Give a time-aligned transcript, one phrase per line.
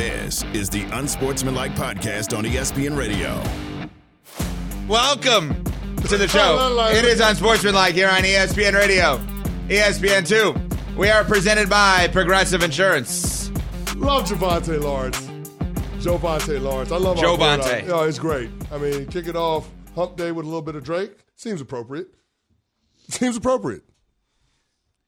[0.00, 3.34] This is the Unsportsmanlike Podcast on ESPN Radio.
[4.88, 5.62] Welcome
[6.08, 6.88] to the show.
[6.90, 9.18] It is Unsportsmanlike here on ESPN Radio,
[9.68, 10.96] ESPN 2.
[10.96, 13.50] We are presented by Progressive Insurance.
[13.96, 15.20] Love Javante Lawrence.
[16.02, 16.90] Jovante Lawrence.
[16.90, 17.60] I love our Jovante.
[17.60, 17.84] player.
[17.86, 18.48] Yeah, it's great.
[18.72, 21.12] I mean, kick it off hump day with a little bit of Drake.
[21.36, 22.08] Seems appropriate.
[23.10, 23.82] Seems appropriate.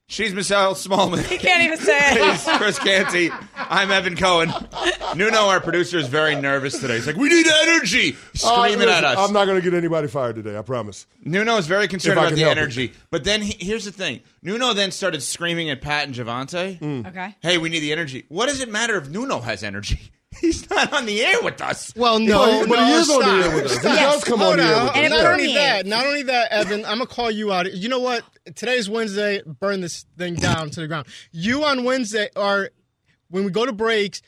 [0.09, 1.25] She's Michelle Smallmon.
[1.25, 2.33] He can't even say it.
[2.33, 3.31] He's Chris Canty.
[3.57, 4.53] I'm Evan Cohen.
[5.17, 6.97] Nuno, our producer, is very nervous today.
[6.97, 9.17] He's like, "We need energy!" Screaming Uh, at us.
[9.19, 10.59] I'm not going to get anybody fired today.
[10.59, 11.07] I promise.
[11.25, 12.61] Nuno is very concerned If I about can the help it.
[12.61, 12.93] energy.
[13.11, 16.79] But then he, here's the thing: Nuno then started screaming at Pat and Javante.
[16.79, 17.07] Mm.
[17.09, 17.35] Okay.
[17.41, 18.27] Hey, we need the energy.
[18.29, 20.13] What does it matter if Nuno has energy?
[20.41, 21.93] He's not on the air with us.
[21.97, 23.73] Well, no, But he- but he no, is on the air with us.
[23.73, 23.95] He Stop.
[23.99, 24.97] does come Hold on the air with us.
[24.97, 27.73] And And it not only that, not only that, Evan, I'm gonna call you out.
[27.73, 28.25] You know what?
[28.57, 29.43] Today's Wednesday.
[29.47, 31.07] Burn this thing down to the ground.
[31.33, 32.71] You on Wednesday are
[33.31, 34.21] when we go to breaks.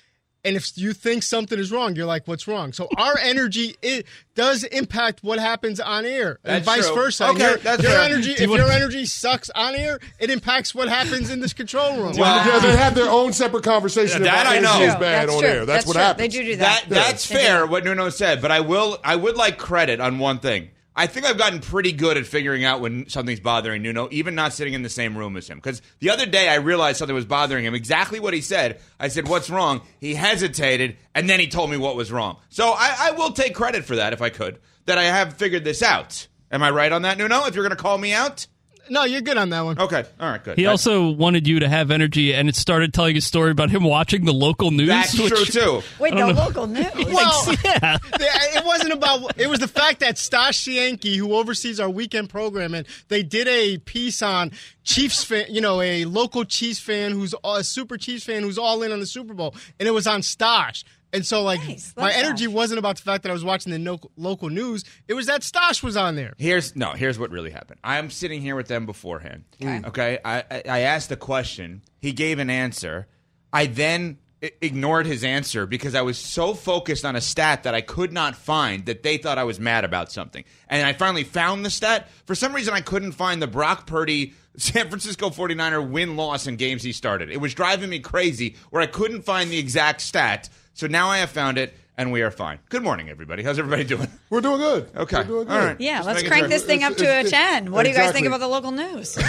[0.44, 4.04] And if you think something is wrong, you're like, "What's wrong?" So our energy it
[4.34, 6.94] does impact what happens on air, and vice true.
[6.94, 7.28] versa.
[7.28, 8.00] Okay, your, that's your fair.
[8.02, 11.96] energy, if wanna- your energy sucks on air, it impacts what happens in this control
[11.96, 12.14] room.
[12.16, 14.84] Well, Yeah, they have their own separate conversation Yeah, that about I know.
[14.84, 15.48] is bad That's on true.
[15.48, 15.56] air.
[15.60, 16.02] That's, That's what true.
[16.02, 16.34] happens.
[16.34, 16.94] They do do That that.
[16.94, 20.40] that's They fair what Nuno said, but I will I would like credit on one
[20.40, 20.70] thing.
[20.96, 24.52] I think I've gotten pretty good at figuring out when something's bothering Nuno, even not
[24.52, 25.58] sitting in the same room as him.
[25.58, 27.74] Because the other day I realized something was bothering him.
[27.74, 28.80] Exactly what he said.
[29.00, 32.38] I said, "What's wrong?" He hesitated, and then he told me what was wrong.
[32.48, 34.60] So I, I will take credit for that if I could.
[34.86, 36.28] That I have figured this out.
[36.50, 37.46] Am I right on that, Nuno?
[37.46, 38.46] If you're going to call me out,
[38.90, 39.78] No, you're good on that one.
[39.78, 40.56] okay, all right, good.
[40.56, 43.70] He That's- also wanted you to have energy, and it started telling a story about
[43.70, 44.88] him watching the local news.
[44.88, 45.82] that's which- true too.
[45.98, 46.32] Wait, the know.
[46.32, 46.86] local news.
[46.94, 47.98] Well, Yeah.
[48.20, 49.38] It wasn't about.
[49.38, 53.78] It was the fact that Stash Yankee, who oversees our weekend programming, they did a
[53.78, 54.52] piece on
[54.84, 55.46] Chiefs fan.
[55.48, 59.00] You know, a local Chiefs fan who's a super Chiefs fan who's all in on
[59.00, 60.84] the Super Bowl, and it was on Stash.
[61.14, 61.94] And so, like, Nice.
[61.96, 62.54] my Love energy Stash.
[62.54, 64.84] wasn't about the fact that I was watching the no- local news.
[65.08, 66.34] It was that Stash was on there.
[66.36, 66.90] Here's no.
[66.90, 67.80] Here's what really happened.
[67.84, 69.44] I'm sitting here with them beforehand.
[69.60, 69.86] Mm.
[69.86, 70.18] Okay.
[70.24, 71.82] I, I I asked a question.
[72.00, 73.06] He gave an answer.
[73.52, 77.74] I then i- ignored his answer because I was so focused on a stat that
[77.74, 80.42] I could not find that they thought I was mad about something.
[80.68, 82.08] And I finally found the stat.
[82.26, 86.56] For some reason, I couldn't find the Brock Purdy San Francisco 49er win loss in
[86.56, 87.30] games he started.
[87.30, 90.48] It was driving me crazy where I couldn't find the exact stat.
[90.74, 91.74] So now I have found it.
[91.96, 92.58] And we are fine.
[92.70, 93.44] Good morning, everybody.
[93.44, 94.08] How's everybody doing?
[94.28, 94.88] We're doing good.
[94.96, 95.18] Okay.
[95.18, 95.54] We're doing good.
[95.64, 95.80] right.
[95.80, 96.48] yeah, Just let's crank sure.
[96.48, 97.70] this thing up to It's- a 10.
[97.70, 99.16] What do you guys think about the local news?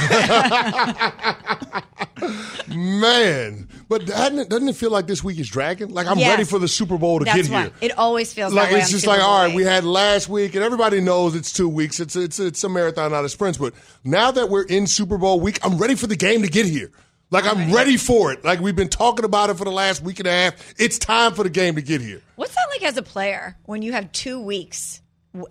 [2.76, 5.90] Man, but doesn't it, doesn't it feel like this week is dragging?
[5.94, 6.30] Like I'm Yes.
[6.32, 7.62] ready for the Super Bowl to That's get why.
[7.64, 7.72] here.
[7.82, 9.58] It always feels like that way it's just like all right, week.
[9.58, 12.00] we had last week, and everybody knows it's two weeks.
[12.00, 13.60] It's it's it's a marathon, not a sprint.
[13.60, 13.74] But
[14.04, 16.90] now that we're in Super Bowl week, I'm ready for the game to get here.
[17.32, 18.44] Like I'm ready for it.
[18.46, 20.74] Like we've been talking about it for the last week and a half.
[20.80, 22.22] It's time for the game to get here.
[22.36, 25.02] What's that like as a player when you have two weeks,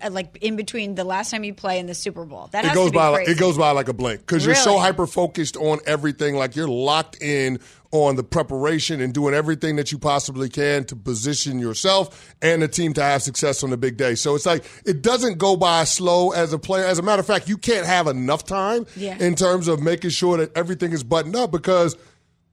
[0.01, 2.47] uh, like in between the last time you play and the Super Bowl?
[2.53, 3.31] That It has goes to be by crazy.
[3.33, 6.35] it goes by like a blink because you're so hyper focused on everything.
[6.35, 7.59] Like you're locked in
[8.03, 12.67] on the preparation and doing everything that you possibly can to position yourself and the
[12.67, 14.15] team to have success on the big day.
[14.15, 16.85] So it's like it doesn't go by slow as a player.
[16.85, 19.17] As a matter of fact, you can't have enough time Yeah.
[19.19, 21.95] in terms of making sure that everything is buttoned up because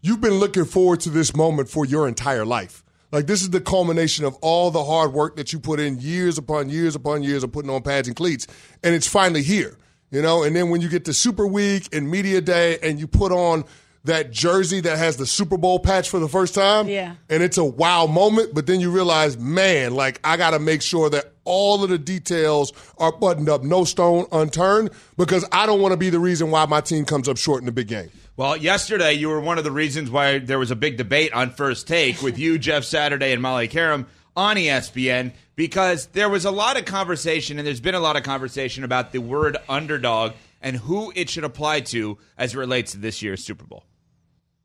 [0.00, 2.82] you've been looking forward to this moment for your entire life.
[3.12, 6.38] Like this is the culmination of all the hard work that you put in years
[6.38, 8.46] upon years upon years of putting on pads and cleats,
[8.82, 9.76] and it's finally here.
[10.10, 13.06] You know, and then when you get to Super Week and Media Day, and you
[13.06, 13.64] put on
[14.04, 17.14] that jersey that has the Super Bowl patch for the first time, Yeah.
[17.30, 18.52] and it's a wow moment.
[18.54, 21.98] But then you realize, man, like I got to make sure that all of the
[21.98, 26.50] details are buttoned up, no stone unturned, because I don't want to be the reason
[26.50, 28.10] why my team comes up short in the big game.
[28.36, 31.50] Well, yesterday you were one of the reasons why there was a big debate on
[31.50, 36.50] First Take with you, Jeff Saturday, and Molly Qerim on ESPN because there was a
[36.50, 40.32] lot of conversation, and there's been a lot of conversation about the word underdog
[40.62, 43.84] and who it should apply to as it relates to this year's Super Bowl.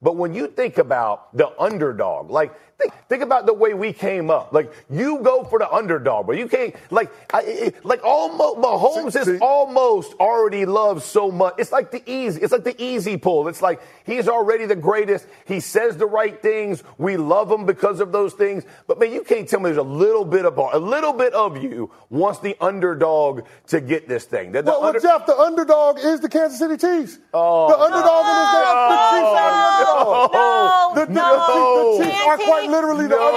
[0.02, 4.30] But when you think about the underdog, like think, think about the way we came
[4.30, 4.54] up.
[4.54, 9.14] Like you go for the underdog, but you can't like I, it, like almost Mahomes
[9.14, 11.56] See- see- is almost already loved so much.
[11.58, 12.42] It's like the easy.
[12.42, 13.48] It's like the easy pull.
[13.48, 15.28] It's like he's already the greatest.
[15.46, 16.84] He says the right things.
[16.98, 18.64] We love him because of those things.
[18.88, 21.62] But man, you can't tell me there's a little bit of a little bit of
[21.62, 24.52] you wants the underdog to get this thing.
[24.52, 27.18] That the Well, well, Jeff, the underdog is the Kansas City Chiefs.
[27.34, 30.34] Oh, the underdog in this game, the Chiefs are the underdog.
[30.34, 31.98] No, The, the- no.
[31.98, 33.28] the Chiefs are quite literally the No.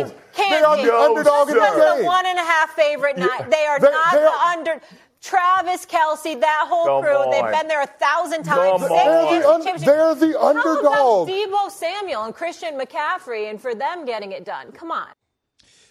[0.00, 0.12] underdogs.
[0.36, 1.60] They are the No, underdog in sir.
[1.60, 2.06] this Because game.
[2.06, 3.18] one and a half favorite.
[3.18, 4.80] Not, they are They- not they the are- under.
[5.20, 7.30] Travis Kelce, that whole Come crew, on.
[7.30, 8.80] they've been there a thousand times.
[8.80, 8.98] Come Six on.
[8.98, 11.28] years They're the un- they're the Tell them underdog.
[11.28, 14.72] about Deebo Samuel and Christian McCaffrey, and for them getting it done.
[14.72, 15.06] Come on.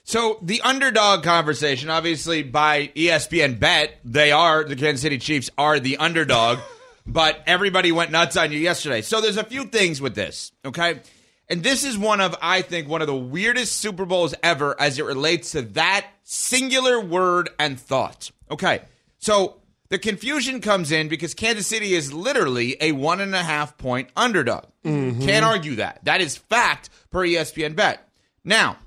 [0.04, 5.80] So the underdog conversation, obviously by ESPN Bet, they are the Kansas City Chiefs are
[5.80, 6.60] the underdog,
[7.06, 9.02] but everybody went nuts on you yesterday.
[9.02, 11.00] So there's a few things with this, okay?
[11.52, 14.98] And this is one of I think one of the weirdest Super Bowls ever as
[14.98, 18.32] it relates to that singular word and thought.
[18.50, 18.84] Okay,
[19.18, 19.58] so
[19.90, 24.10] the confusion comes in because Kansas City is literally a one and a half point
[24.16, 24.64] underdog.
[24.86, 25.26] Mm-hmm.
[25.26, 26.00] Can't argue that.
[26.06, 28.10] That is fact per ESPN Bet.
[28.46, 28.78] Now,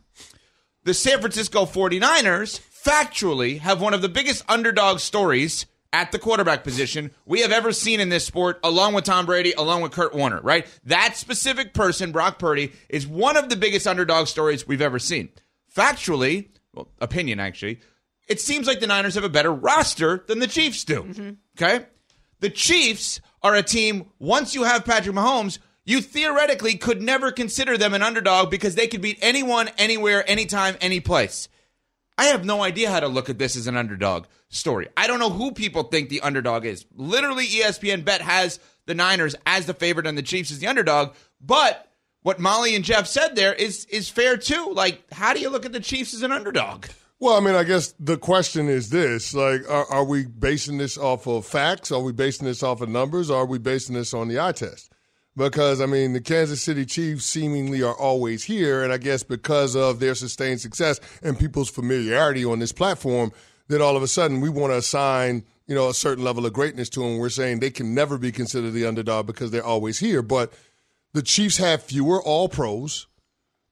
[0.84, 6.64] the San Francisco 49ers factually have one of the biggest underdog stories at the quarterback
[6.64, 10.12] position we have ever seen in this sport, along with Tom Brady, along with Kurt
[10.12, 10.66] Warner, right?
[10.84, 15.28] That specific person, Brock Purdy, is one of the biggest underdog stories we've ever seen.
[15.72, 17.78] Factually, well, opinion actually,
[18.26, 21.04] it seems like the Niners have a better roster than the Chiefs do.
[21.04, 21.30] Mm-hmm.
[21.56, 21.86] Okay?
[22.40, 27.78] The Chiefs are a team, once you have Patrick Mahomes, you theoretically could never consider
[27.78, 31.48] them an underdog because they could beat anyone, anywhere, anytime, any place.
[32.16, 34.88] I have no idea how to look at this as an underdog story.
[34.96, 36.86] I don't know who people think the underdog is.
[36.94, 41.14] Literally, ESPN Bet has the Niners as the favorite and the Chiefs as the underdog.
[41.40, 41.90] But
[42.22, 44.72] what Molly and Jeff said there is is fair too.
[44.72, 46.86] Like, how do you look at the Chiefs as an underdog?
[47.18, 50.96] Well, I mean, I guess the question is this: like, are, are we basing this
[50.96, 51.90] off of facts?
[51.90, 53.28] Are we basing this off of numbers?
[53.28, 54.93] Or are we basing this on the eye test?
[55.36, 59.74] Because I mean, the Kansas City Chiefs seemingly are always here, and I guess because
[59.74, 63.32] of their sustained success and people's familiarity on this platform,
[63.68, 66.52] that all of a sudden we want to assign you know a certain level of
[66.52, 67.18] greatness to them.
[67.18, 70.52] We're saying they can never be considered the underdog because they're always here, but
[71.14, 73.06] the Chiefs have fewer All Pros.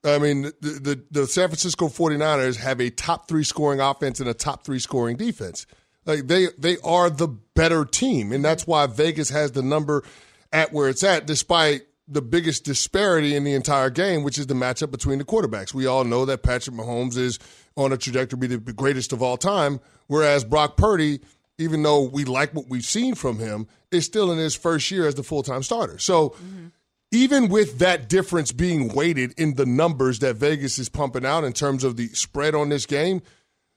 [0.05, 4.29] I mean, the, the, the San Francisco 49ers have a top three scoring offense and
[4.29, 5.65] a top three scoring defense.
[6.05, 10.03] Like they they are the better team, and that's why Vegas has the number
[10.53, 14.55] at where it's at, despite the biggest disparity in the entire game, which is the
[14.55, 15.73] matchup between the quarterbacks.
[15.73, 17.39] We all know that Patrick Mahomes is
[17.77, 21.21] on a trajectory to be the greatest of all time, whereas Brock Purdy,
[21.59, 25.07] even though we like what we've seen from him, is still in his first year
[25.07, 25.99] as the full time starter.
[25.99, 26.67] So mm-hmm.
[27.13, 31.53] even with that difference being weighted in the numbers that Vegas is pumping out in
[31.53, 33.23] terms of the spread on this game,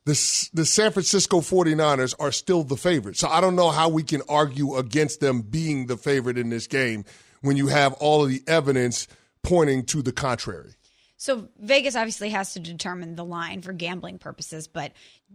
[0.05, 3.17] the, the San Francisco 49ers are still the favorite.
[3.17, 6.67] So I don't know how we can argue against them being the favorite in this
[6.67, 7.05] game
[7.41, 9.07] when you have all of the evidence
[9.43, 10.71] pointing to the contrary.
[11.17, 14.91] So Vegas obviously has to determine the line for gambling purposes, but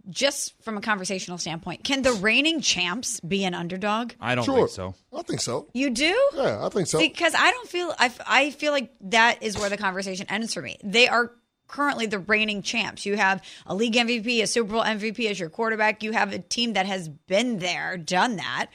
[0.09, 4.13] just from a conversational standpoint, can the reigning champs be an underdog?
[4.21, 4.57] I don't Sure.
[4.59, 4.95] think so.
[5.17, 5.69] I think so.
[5.73, 6.17] You do?
[6.35, 6.99] Yeah, I think so.
[6.99, 10.55] Because I don't feel I, f- I feel like that is where the conversation ends
[10.55, 10.77] for me.
[10.85, 11.33] They are
[11.71, 13.07] currently the reigning champs.
[13.07, 16.03] You have a league MVP, a Super Bowl MVP as your quarterback.
[16.03, 18.67] You have a team that has been there, done that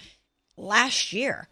[0.57, 1.49] last year.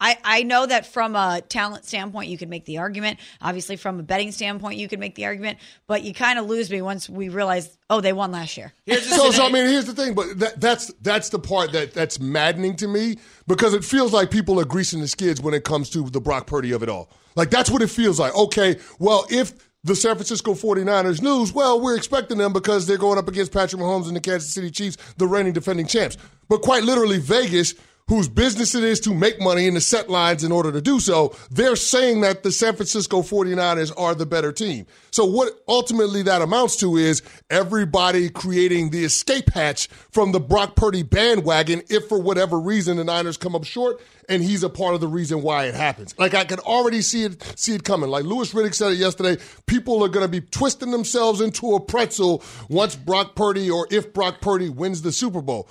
[0.00, 3.20] I, I know that from a talent standpoint, you could make the argument.
[3.40, 5.58] Obviously, from a betting standpoint, you could make the argument.
[5.86, 8.72] But you kind of lose me once we realize, oh, they won last year.
[8.92, 12.18] So, so I mean, here's the thing, but that, that's that's the part that that's
[12.18, 15.90] maddening to me because it feels like people are greasing the skids when it comes
[15.90, 17.08] to the Brock Purdy of it all.
[17.36, 18.34] Like that's what it feels like.
[18.34, 19.52] Okay, well, if
[19.84, 23.82] the San Francisco 49ers news, well, we're expecting them because they're going up against Patrick
[23.82, 26.16] Mahomes and the Kansas City Chiefs, the reigning defending champs.
[26.48, 27.74] But quite literally, Vegas
[28.12, 31.00] whose business it is to make money in the set lines in order to do
[31.00, 34.84] so, they're saying that the San Francisco 49ers are the better team.
[35.10, 40.76] So what ultimately that amounts to is everybody creating the escape hatch from the Brock
[40.76, 44.94] Purdy bandwagon if for whatever reason the Niners come up short and he's a part
[44.94, 46.14] of the reason why it happens.
[46.18, 48.10] Like I can already see it see it coming.
[48.10, 51.80] Like Louis Riddick said it yesterday, people are going to be twisting themselves into a
[51.80, 55.66] pretzel once Brock Purdy or if Brock Purdy wins the Super Bowl.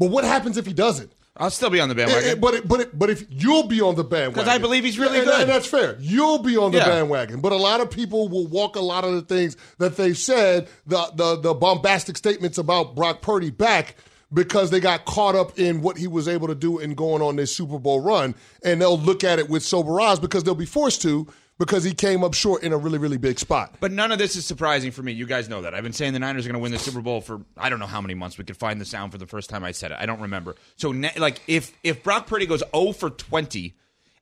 [0.00, 1.12] But what happens if he doesn't?
[1.38, 2.40] I'll still be on the Eh, eh, bandwagon.
[2.40, 4.98] but it, but it, but if you'll be on the bandwagon, 'Cause I believe he's
[4.98, 5.40] really good.
[5.40, 5.96] and that's fair.
[6.00, 6.86] You'll be on the Yeah.
[6.88, 10.16] bandwagon, but a lot of people will walk a lot of the things that they've
[10.16, 13.96] said, the the the bombastic statements about Brock Purdy back
[14.32, 17.36] because they got caught up in what he was able to do in going on
[17.36, 20.66] this Super Bowl run, and they'll look at it with sober eyes because they'll be
[20.66, 21.26] forced to
[21.58, 23.74] because he came up short in a really, really big spot.
[23.80, 25.12] But none of this is surprising for me.
[25.12, 25.74] You guys know that.
[25.74, 27.78] I've been saying the Niners are going to win the Super Bowl for I don't
[27.78, 28.38] know how many months.
[28.38, 29.98] We could find the sound for the first time I said it.
[30.00, 30.56] I don't remember.
[30.76, 33.74] So like if if Brock Purdy goes 0 for 20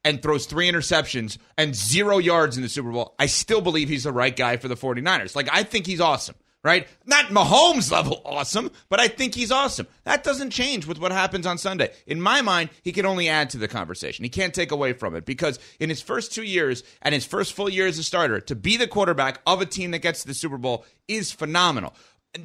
[0.05, 4.05] and throws three interceptions and 0 yards in the Super Bowl, I still believe he's
[4.05, 5.35] the right guy for the 49ers.
[5.35, 6.37] Like I think he's awesome.
[6.65, 6.89] Right?
[7.05, 9.87] Not Mahomes level awesome, but I think he's awesome.
[10.05, 11.93] That doesn't change with what happens on Sunday.
[12.07, 14.25] In my mind, he can only add to the conversation.
[14.25, 17.53] He can't take away from it because in his first two years and his first
[17.53, 20.27] full year as a starter, to be the quarterback of a team that gets to
[20.27, 21.95] the Super Bowl is phenomenal.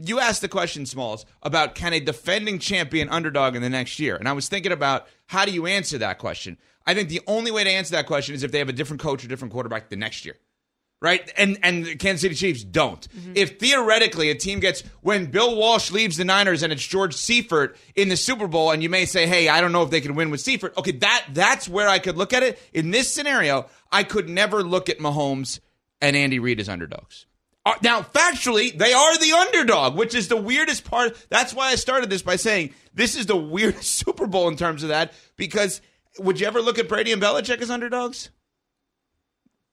[0.03, 4.17] You asked the question, Smalls, about can a defending champion underdog in the next year?
[4.17, 6.57] And I was thinking about how do you answer that question?
[6.85, 9.01] I think the only way to answer that question is if they have a different
[9.01, 10.35] coach or different quarterback the next year
[11.01, 11.31] right?
[11.37, 13.07] And and the Kansas City Chiefs don't.
[13.35, 17.77] If theoretically a team gets when Bill Walsh leaves the Niners and it's George Seifert
[17.95, 20.15] in the Super Bowl, and you may say, "Hey, I don't know if they can
[20.15, 22.59] win with Seifert." Okay, that that's where I could look at it.
[22.73, 25.59] In this scenario, I could never look at Mahomes
[26.01, 27.25] and Andy Reid as underdogs.
[27.65, 31.15] Uh, Now, factually, they are the underdog, which is the weirdest part.
[31.29, 34.81] That's why I started this by saying this is the weirdest Super Bowl in terms
[34.83, 35.13] of that.
[35.35, 35.81] Because
[36.17, 38.29] would you ever look at Brady and Belichick as underdogs?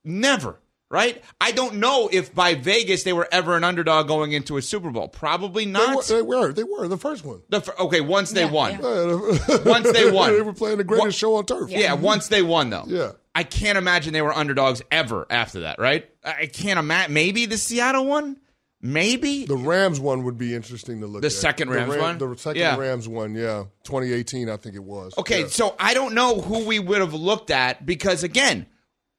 [0.03, 1.21] Never, right?
[1.41, 4.89] I don't know if by Vegas they were ever an underdog going into a Super
[4.91, 5.07] Bowl.
[5.07, 5.95] Probably They not.
[5.97, 6.53] were, they were.
[6.53, 7.41] They were the first one.
[7.49, 8.71] The fir- okay, once they Yeah, won.
[8.81, 9.57] yeah.
[9.65, 10.33] Once they won.
[10.33, 11.69] they were playing the greatest What- show on turf.
[11.69, 12.85] Yeah, once they won though.
[12.87, 13.11] Yeah.
[13.35, 16.09] I can't imagine they were underdogs ever after that, right?
[16.25, 17.13] I I can't imagine.
[17.13, 18.37] Maybe the Seattle one.
[18.79, 21.31] Maybe The Rams one would be interesting to look The at.
[21.31, 22.17] second Rams Ram- one?
[22.19, 22.77] The second Yeah.
[22.77, 23.63] Rams one, yeah.
[23.83, 25.13] 2018, I think it was.
[25.17, 25.47] Okay, Yeah.
[25.47, 28.67] so I don't know who we would have looked at because again,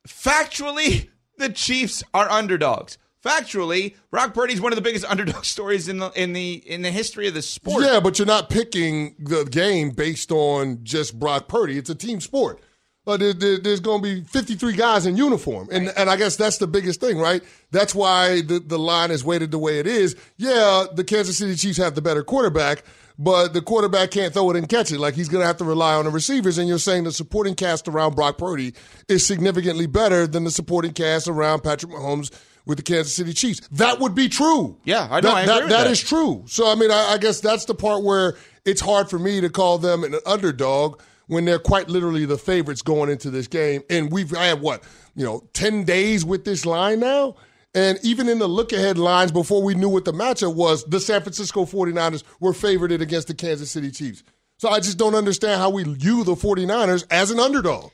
[0.07, 2.99] factually, the Chiefs are underdogs.
[3.25, 6.90] Factually, Brock Purdy's one of the biggest underdog stories in the in the in the
[6.90, 7.85] history of the sport.
[7.85, 11.78] Yeah, but you're not picking the game based on just Brock Purdy.
[11.78, 12.61] It's a team sport.
[13.09, 16.37] Uh, there, there- there's going to be 53 guys in uniform, and and I guess
[16.37, 17.43] that's the biggest thing, right?
[17.73, 20.15] That's why the the line is weighted the way it is.
[20.37, 22.85] Yeah, the Kansas City Chiefs have the better quarterback,
[23.19, 25.00] but the quarterback can't throw it and catch it.
[25.00, 26.59] Like he's going to have to rely on the receivers.
[26.59, 28.75] And you're saying the supporting cast around Brock Purdy
[29.09, 32.31] is significantly better than the supporting cast around Patrick Mahomes
[32.67, 33.67] with the Kansas City Chiefs.
[33.73, 34.77] That would be true.
[34.85, 35.91] Yeah, I know, That, I agree that- that that.
[35.91, 36.45] is true.
[36.47, 38.37] So I mean, I, I guess that's the part where
[38.67, 42.82] it's hard for me to call them an underdog when they're quite literally the favorites
[42.82, 43.82] going into this game.
[43.88, 44.82] And we've had what
[45.18, 47.35] you know, ten days with this line now.
[47.75, 51.00] And even in the look ahead lines before we knew what the matchup was, the
[51.00, 54.23] San Francisco 49ers were favored against the Kansas City Chiefs.
[54.58, 57.90] So I just don't understand how we view the 49ers as an underdog.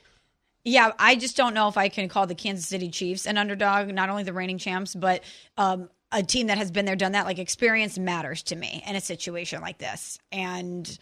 [0.63, 3.89] Yeah, I just don't know if I can call the Kansas City Chiefs an underdog,
[3.89, 5.23] not only the reigning champs, but
[5.57, 7.25] um, a team that has been there, done that.
[7.25, 10.19] Like experience matters to me in a situation like this.
[10.31, 10.97] And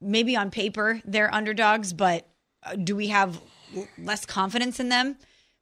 [0.00, 2.26] maybe on paper they're underdogs, but
[2.62, 3.40] uh, do we have
[3.98, 5.16] less confidence in them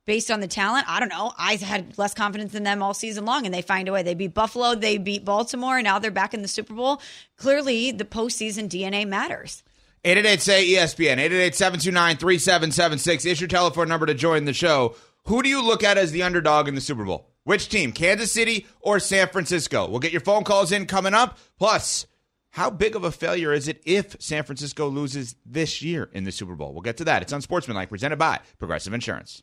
[0.06, 0.86] based on the talent?
[0.88, 1.32] I don't know.
[1.36, 4.02] I had less confidence in them all season long, and they find a way.
[4.02, 7.00] They beat Buffalo, they beat Baltimore, and now they're back in the Super Bowl.
[7.36, 9.62] Clearly, the postseason DNA matters.
[10.04, 14.94] 888 say ESPN, 888 729 3776 is your telephone number to join the show.
[15.26, 17.28] Who do you look at as the underdog in the Super Bowl?
[17.44, 19.88] Which team, Kansas City or San Francisco?
[19.88, 21.38] We'll get your phone calls in coming up.
[21.58, 22.06] Plus,
[22.52, 26.32] how big of a failure is it if San Francisco loses this year in the
[26.32, 26.72] Super Bowl?
[26.72, 27.22] We'll get to that.
[27.22, 29.42] It's Unsportsmanlike, presented by Progressive Insurance.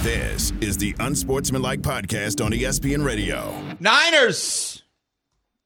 [0.00, 3.54] This is the Unsportsmanlike Podcast on ESPN Radio.
[3.78, 4.82] Niners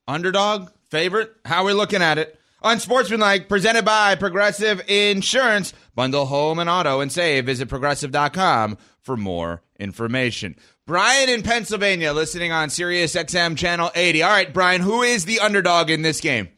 [0.06, 0.68] Underdog?
[0.90, 1.33] Favorite?
[1.47, 2.38] How are we looking at it?
[2.62, 5.73] Unsportsmanlike, presented by Progressive Insurance.
[5.95, 7.47] Bundle home and auto and save.
[7.47, 10.56] Visit progressive.com for more information.
[10.87, 14.23] Brian in Pennsylvania, listening on Sirius XM Channel 80.
[14.23, 16.49] All right, Brian, who is the underdog in this game?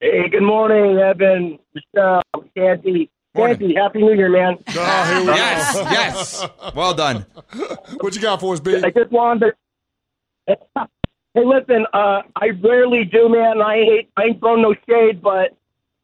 [0.00, 2.22] Hey, good morning, Evan, Michelle,
[3.36, 3.58] Canty.
[3.58, 4.58] Canty, Happy New Year, man.
[4.68, 5.34] Oh, here we go.
[5.34, 6.48] Yes, yes.
[6.74, 7.26] Well done.
[8.00, 8.76] What you got for us, B?
[8.76, 9.54] I just wanted
[10.46, 10.56] to.
[11.34, 13.60] Hey, listen, uh, I rarely do, man.
[13.60, 15.56] I hate, I ain't throwing no shade, but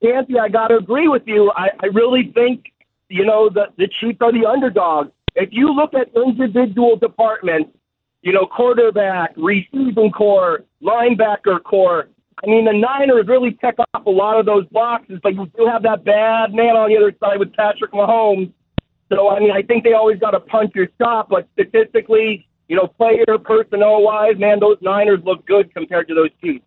[0.03, 1.51] Canty, I got to agree with you.
[1.57, 2.73] I, I really think,
[3.09, 5.11] you know, the, the Chiefs are the underdog.
[5.35, 7.71] If you look at individual departments,
[8.23, 12.09] you know, quarterback, receiving core, linebacker core,
[12.45, 15.67] I mean, the Niners really check off a lot of those boxes, but you do
[15.67, 18.53] have that bad man on the other side with Patrick Mahomes.
[19.11, 22.77] So, I mean, I think they always got to punch your shot, but statistically, you
[22.77, 26.65] know, player personnel wise, man, those Niners look good compared to those Chiefs.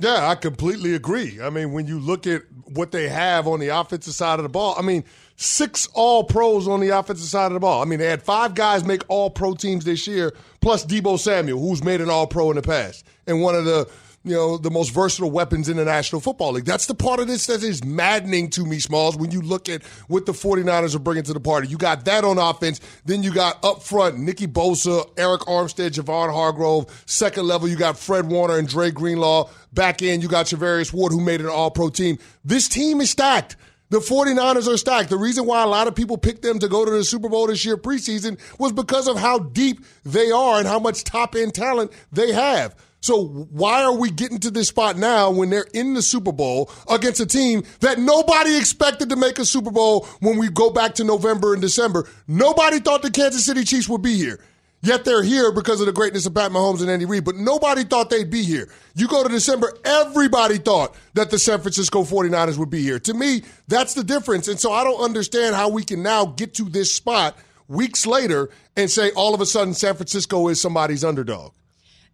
[0.00, 1.40] Yeah, I completely agree.
[1.42, 4.48] I mean, when you look at what they have on the offensive side of the
[4.48, 5.04] ball, I mean,
[5.36, 7.82] six all pros on the offensive side of the ball.
[7.82, 11.60] I mean, they had five guys make all pro teams this year, plus Deebo Samuel,
[11.60, 13.90] who's made an all pro in the past, and one of the
[14.22, 16.66] you know, the most versatile weapons in the National Football League.
[16.66, 19.82] That's the part of this that is maddening to me, Smalls, when you look at
[20.08, 21.68] what the 49ers are bringing to the party.
[21.68, 22.80] You got that on offense.
[23.06, 26.84] Then you got up front Nicky Bosa, Arik Armstead, Javon Hargrave.
[27.06, 29.48] Second level, you got Fred Warner and Dre Greenlaw.
[29.72, 32.18] Back end, you got Charvarius Ward, who made an all pro team.
[32.44, 33.56] This team is stacked.
[33.88, 35.10] The 49ers are stacked.
[35.10, 37.48] The reason why a lot of people picked them to go to the Super Bowl
[37.48, 41.54] this year preseason was because of how deep they are and how much top end
[41.54, 42.76] talent they have.
[43.00, 46.70] So why are we getting to this spot now when they're in the Super Bowl
[46.88, 50.94] against a team that nobody expected to make a Super Bowl when we go back
[50.96, 52.08] to November and December?
[52.28, 54.40] Nobody thought the Kansas City Chiefs would be here.
[54.82, 57.84] Yet they're here because of the greatness of Pat Mahomes and Andy Reid, but nobody
[57.84, 58.66] thought they'd be here.
[58.94, 62.98] You go to December, everybody thought that the San Francisco 49ers would be here.
[63.00, 64.48] To me, that's the difference.
[64.48, 67.36] And so I don't understand how we can now get to this spot
[67.68, 71.52] weeks later and say all of a sudden San Francisco is somebody's underdog.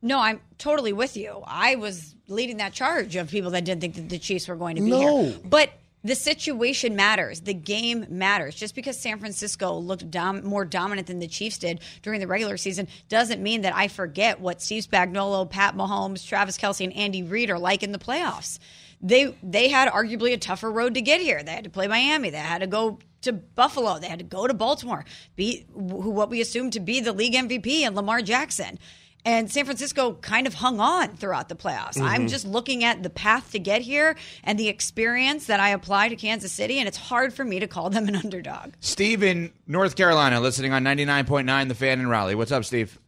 [0.03, 1.43] No, I'm totally with you.
[1.47, 4.77] I was leading that charge of people that didn't think that the Chiefs were going
[4.77, 5.25] to be No.
[5.25, 5.39] here.
[5.45, 5.71] But
[6.05, 7.41] the situation matters.
[7.41, 8.55] The game matters.
[8.55, 12.57] Just because San Francisco looked dom- more dominant than the Chiefs did during the regular
[12.57, 17.23] season doesn't mean that I forget what Steve Spagnuolo, Pat Mahomes, Travis Kelce, and Andy
[17.25, 18.59] Reid are like in the playoffs.
[19.01, 21.43] They they had arguably a tougher road to get here.
[21.43, 22.31] They had to play Miami.
[22.31, 23.99] They had to go to Buffalo.
[23.99, 25.05] They had to go to Baltimore.
[25.35, 28.79] Beat who what we assumed to be the league MVP and Lamar Jackson.
[29.27, 32.01] And San Francisco kind of hung on throughout the playoffs.
[32.01, 32.31] I'm Mhm.
[32.31, 36.15] just looking at the path to get here and the experience that I apply to
[36.17, 38.75] Kansas City, and it's hard for me to call them an underdog.
[38.79, 42.37] Steve in North Carolina, listening on 99.9 The Fan in Raleigh.
[42.37, 43.01] What's up, Steve?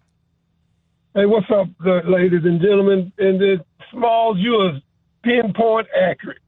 [1.14, 3.12] Hey, what's up, uh, ladies and gentlemen?
[3.18, 4.72] And the Smalls, you are
[5.22, 6.38] pinpoint accurate.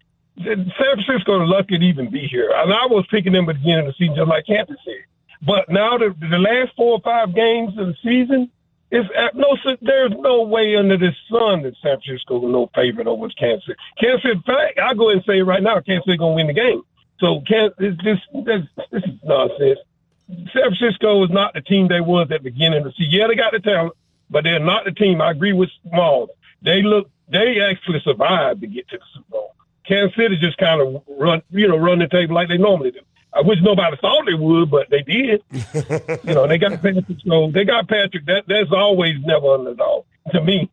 [0.44, 2.50] San Francisco is lucky to even be here.
[2.56, 5.04] And I was picking them at the beginning of the season, just like Kansas said.
[5.42, 8.50] But now the, the last four or five games of the season,
[8.90, 9.56] it's uh, no.
[9.80, 13.64] There's no way under the sun that San Francisco is no favorite over Kansas.
[13.66, 13.78] City.
[14.00, 16.82] Kansas, in fact, I'll go and say right now, Kansas City to win the game.
[17.20, 19.78] So Kansas, it's just this, this is nonsense.
[20.28, 23.12] San Francisco is not the team they was at the beginning of the season.
[23.12, 23.94] Yeah, they got the talent,
[24.28, 25.20] but they're not the team.
[25.20, 26.30] I agree with Smalls.
[26.62, 29.54] They look, they actually survived to get to the Super Bowl.
[29.86, 33.00] Kansas City just kind of run, you know, run the table like they normally do.
[33.32, 35.42] I wish nobody thought they would, but they did.
[36.24, 37.04] you know, they got Patrick.
[37.24, 38.26] So they got Patrick.
[38.26, 40.68] That that's always never underdog to me.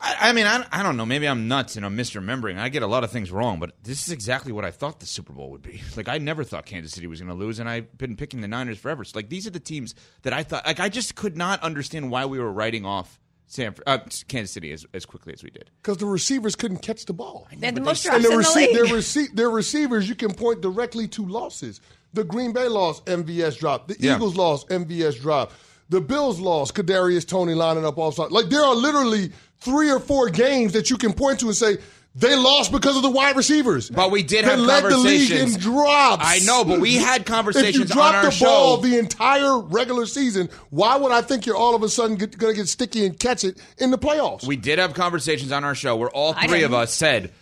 [0.00, 1.06] I, I mean, I, I don't know.
[1.06, 2.58] Maybe I'm nuts and I'm misremembering.
[2.58, 5.06] I get a lot of things wrong, but this is exactly what I thought the
[5.06, 5.82] Super Bowl would be.
[5.96, 8.48] Like, I never thought Kansas City was going to lose, and I've been picking the
[8.48, 9.04] Niners forever.
[9.04, 10.66] So, like, these are the teams that I thought.
[10.66, 13.20] Like, I just could not understand why we were writing off
[13.54, 15.70] San, uh, Kansas City as, as quickly as we did.
[15.82, 17.46] Because the receivers couldn't catch the ball.
[17.56, 18.74] They had the most And the in the rece- league.
[18.74, 21.80] their, rece- their receivers, you can point directly to losses.
[22.14, 23.86] The Green Bay lost, MVS drop.
[23.88, 24.16] The Yeah.
[24.16, 25.52] Eagles lost, MVS drop.
[25.90, 28.32] The Bills lost, Kadarius Toney lining up offside.
[28.32, 31.76] Like there are literally three or four games that you can point to and say
[32.16, 33.90] they lost because of the wide receivers.
[33.90, 36.22] But we did they have led the league in drops.
[36.24, 37.74] I know, but we had conversations.
[37.74, 38.82] if you conversations drop on our the ball show.
[38.82, 42.54] the entire regular season, why would I think you're all of a sudden going to
[42.54, 44.46] get sticky and catch it in the playoffs?
[44.46, 47.32] We did have conversations on our show where all three of us said,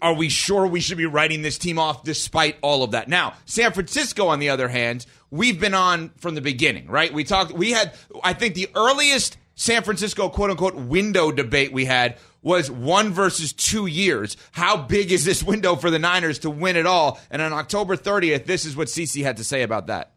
[0.00, 3.08] Are we sure we should be writing this team off despite all of that?
[3.08, 7.12] Now, San Francisco, on the other hand, we've been on from the beginning, right?
[7.12, 7.92] We talked, we had,
[8.24, 13.52] I think the earliest San Francisco quote unquote window debate we had was one versus
[13.52, 14.36] two years.
[14.52, 17.20] How big is this window for the Niners to win it all?
[17.30, 20.12] And on October 30th, this is what CC had to say about that.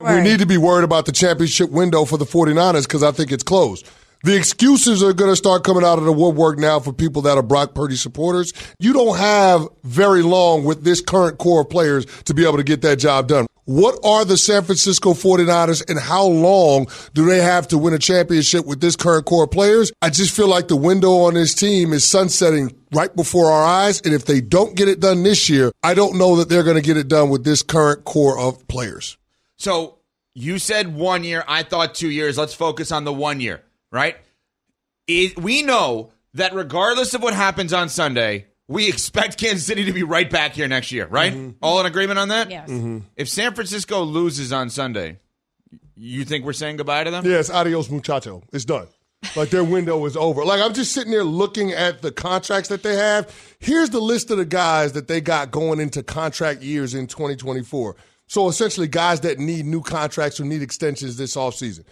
[0.00, 3.32] We need to be worried about the championship window for the 49ers because I think
[3.32, 3.88] it's closed.
[4.24, 7.36] The excuses are going to start coming out of the woodwork now for people that
[7.36, 8.52] are Brock Purdy supporters.
[8.78, 12.64] You don't have very long with this current core of players to be able to
[12.64, 13.46] get that job done.
[13.68, 17.98] What are the San Francisco 49ers and how long do they have to win a
[17.98, 19.92] championship with this current core of players?
[20.00, 24.00] I just feel like the window on this team is sunsetting right before our eyes.
[24.00, 26.76] And if they don't get it done this year, I don't know that they're going
[26.76, 29.18] to get it done with this current core of players.
[29.58, 29.98] So
[30.32, 31.44] you said one year.
[31.46, 32.38] I thought two years.
[32.38, 34.16] Let's focus on the one year, right?
[35.06, 39.92] It, we know that regardless of what happens on Sunday, we expect Kansas City to
[39.92, 41.32] be right back here next year, right?
[41.32, 41.50] Mm-hmm.
[41.62, 42.50] All in agreement on that?
[42.50, 42.70] Yes.
[43.16, 45.18] If San Francisco loses on Sunday,
[45.96, 47.24] you think we're saying goodbye to them?
[47.26, 48.42] Yes, adios, muchacho.
[48.52, 48.86] It's done.
[49.34, 50.44] Like their window is over.
[50.44, 53.34] Like I'm just sitting there looking at the contracts that they have.
[53.58, 57.96] Here's the list of the guys that they got going into contract years in 2024.
[58.28, 61.84] So essentially, guys that need new contracts or need extensions this offseason.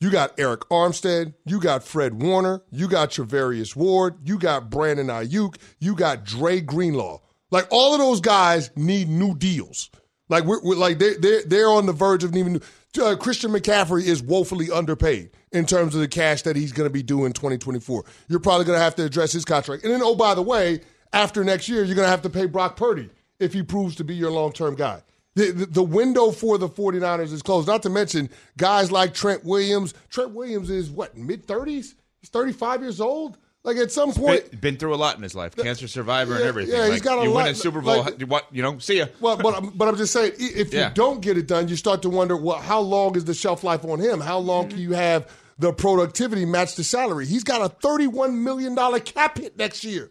[0.00, 5.08] You got Arik Armstead, you got Fred Warner, you got Charvarius Ward, you got Brandon
[5.08, 7.18] Aiyuk, you got Dre Greenlaw.
[7.50, 9.90] Like all of those guys need new deals.
[10.28, 12.62] Like we're, we're like they they they're on the verge of needing.
[13.00, 16.92] Uh, Christian McCaffrey is woefully underpaid in terms of the cash that he's going to
[16.92, 18.04] be due in 2024.
[18.28, 19.84] You're probably going to have to address his contract.
[19.84, 20.80] And then oh by the way,
[21.12, 24.04] after next year, you're going to have to pay Brock Purdy if he proves to
[24.04, 25.02] be your long term guy.
[25.38, 27.68] The, the, window for the 49ers is closed.
[27.68, 29.94] Not to mention guys like Trent Williams.
[30.10, 31.94] Trent Williams is what, mid 30s?
[32.20, 33.38] He's 35 years old.
[33.62, 36.44] Like at some point, Been, been through a lot in his life, cancer survivor and
[36.44, 36.74] everything.
[36.74, 38.78] yeah, he's Like, got a you lot- win a Super Bowl, like- what you know?
[38.78, 39.06] See ya.
[39.20, 40.88] Well, but I'm, but I'm just saying, if Yeah.
[40.88, 43.62] you don't get it done, you start to wonder, well, how long is the shelf
[43.62, 44.20] life on him?
[44.20, 44.70] How long mm-hmm.
[44.70, 47.26] can you have the productivity match the salary?
[47.26, 50.10] He's got a 31 million dollar cap hit next year.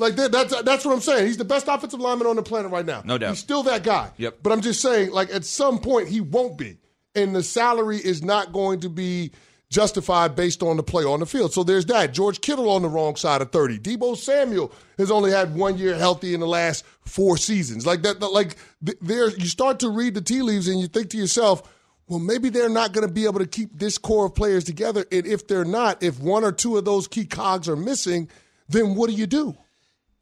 [0.00, 1.26] Like that, that's that's what I'm saying.
[1.26, 3.02] He's the best offensive lineman on the planet right now.
[3.04, 3.30] No doubt.
[3.30, 4.10] He's still that guy.
[4.16, 4.38] Yep.
[4.42, 6.78] But I'm just saying, like at some point, he won't be,
[7.14, 9.32] and the salary is not going to be
[9.68, 11.52] justified based on the play on the field.
[11.52, 12.12] So there's that.
[12.12, 13.78] George Kittle on the wrong side of 30.
[13.78, 17.86] Deebo Samuel has only had one year healthy in the last four seasons.
[17.86, 18.56] Like that, like
[19.00, 21.62] there, you start to read the tea leaves and you think to yourself,
[22.08, 25.04] well, maybe they're not going to be able to keep this core of players together.
[25.12, 28.28] And if they're not, if one or two of those key cogs are missing,
[28.68, 29.56] then what do you do?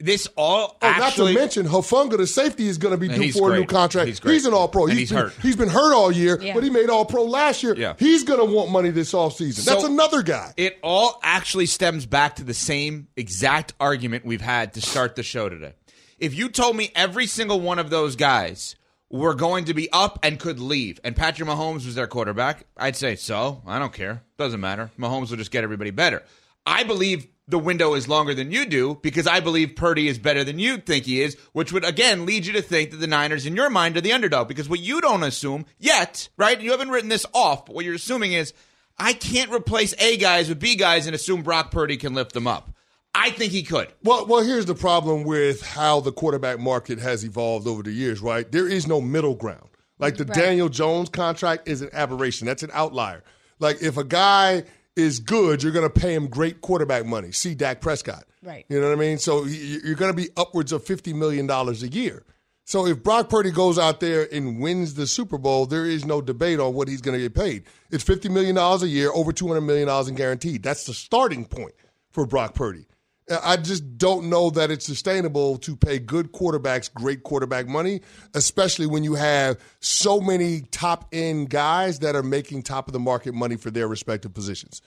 [0.01, 1.35] This all Oh, actually.
[1.35, 3.67] not to mention Hufanga, the safety is going to be due he's for a new
[3.67, 4.07] contract.
[4.07, 4.45] He's great.
[4.45, 4.87] an all pro.
[4.87, 5.33] And he's been, hurt.
[5.43, 6.55] He's been hurt all year, Yeah.
[6.55, 7.75] but he made all pro last year.
[7.77, 7.95] Yeah.
[7.99, 9.65] He's going to want money this offseason.
[9.65, 10.53] That's another guy.
[10.57, 15.25] It all actually stems back to the same exact argument we've had to start the
[15.25, 15.75] show today.
[16.19, 18.77] If you told me every single one of those guys
[19.11, 22.95] were going to be up and could leave, and Patrick Mahomes was their quarterback, I'd
[22.95, 23.63] say so.
[23.67, 24.23] I don't care.
[24.37, 24.93] Doesn't matter.
[24.97, 26.23] Mahomes will just get everybody better.
[26.67, 30.45] I believe the window is longer than you do because I believe Purdy is better
[30.45, 33.47] than you think he is, which would again lead you to think that the Niners,
[33.47, 34.49] in your mind, are the underdog.
[34.49, 36.61] Because what you don't assume yet, right?
[36.61, 38.53] You haven't written this off, but what you're assuming is
[38.99, 42.47] I can't replace A guys with B guys and assume Brock Purdy can lift them
[42.47, 42.71] up.
[43.15, 43.93] I think he could.
[44.05, 48.21] Well, well, here's the problem with how the quarterback market has evolved over the years,
[48.21, 48.51] right?
[48.51, 49.69] There is no middle ground.
[49.99, 50.35] Like the Right.
[50.35, 52.47] Daniel Jones contract is an aberration.
[52.47, 53.25] That's an outlier.
[53.59, 54.65] Like if a guy
[54.99, 57.33] is good, you're going to pay him great quarterback money.
[57.33, 58.25] See Dak Prescott.
[58.43, 58.67] Right.
[58.69, 59.19] You know what I mean?
[59.19, 62.25] So you're going to be upwards of $50 million a year.
[62.65, 66.21] So if Brock Purdy goes out there and wins the Super Bowl, there is no
[66.21, 67.65] debate on what he's going to get paid.
[67.91, 70.63] It's $50 million a year, over $200 million in guaranteed.
[70.63, 71.73] That's the starting point
[72.11, 72.88] for Brock Purdy.
[73.43, 78.01] I just don't know that it's sustainable to pay good quarterbacks great quarterback money,
[78.35, 82.99] especially when you have so many top end guys that are making top of the
[83.01, 84.81] market money for their respective positions.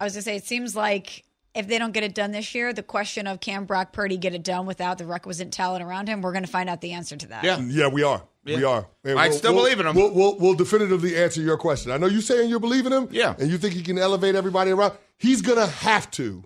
[0.00, 2.72] I was gonna say, it seems like if they don't get it done this year,
[2.72, 6.20] the question of can Brock Purdy get it done without the requisite talent around him,
[6.22, 7.44] we're gonna find out the answer to that.
[7.44, 7.56] Yeah.
[7.58, 8.22] Mm, yeah, we are.
[8.44, 8.66] We Yeah.
[8.68, 8.88] are.
[9.04, 9.94] And I still believe in him.
[9.94, 11.92] We'll, we'll, we'll definitively answer your question.
[11.92, 13.08] I know you're saying you're believing him.
[13.10, 13.34] Yeah.
[13.38, 14.92] And you think he can elevate everybody around.
[15.16, 16.44] He's going to have to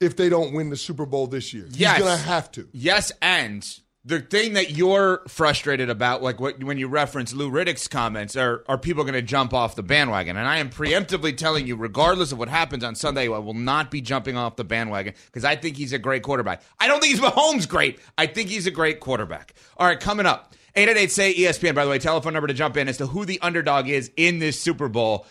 [0.00, 1.64] if they don't win the Super Bowl this year.
[1.66, 1.98] He's Yes.
[1.98, 2.68] going to have to.
[2.72, 3.66] Yes, and
[4.04, 8.64] the thing that you're frustrated about, like what, when you reference Lou Riddick's comments, are
[8.68, 10.36] are people going to jump off the bandwagon?
[10.36, 13.90] And I am preemptively telling you, regardless of what happens on Sunday, I will not
[13.90, 16.62] be jumping off the bandwagon because I think he's a great quarterback.
[16.80, 17.98] I don't think he's Mahomes great.
[18.16, 19.52] I think he's a great quarterback.
[19.76, 20.54] All right, coming up.
[20.76, 23.40] 888 say ESPN, by the way, telephone number to jump in as to who the
[23.40, 25.26] underdog is in this Super Bowl.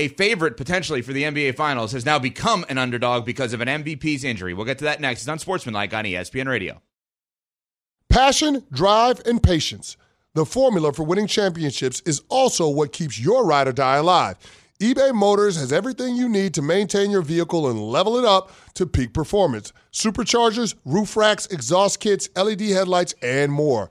[0.00, 3.68] A favorite potentially for the NBA Finals has now become an underdog because of an
[3.68, 4.54] MVP's injury.
[4.54, 5.20] We'll get to that next.
[5.20, 6.80] It's Unsportsmanlike on ESPN Radio.
[8.08, 9.98] Passion, drive, and patience.
[10.32, 14.38] The formula for winning championships is also what keeps your ride or die alive.
[14.80, 18.86] eBay Motors has everything you need to maintain your vehicle and level it up to
[18.86, 19.70] peak performance.
[19.92, 23.90] Superchargers, roof racks, exhaust kits, LED headlights, and more.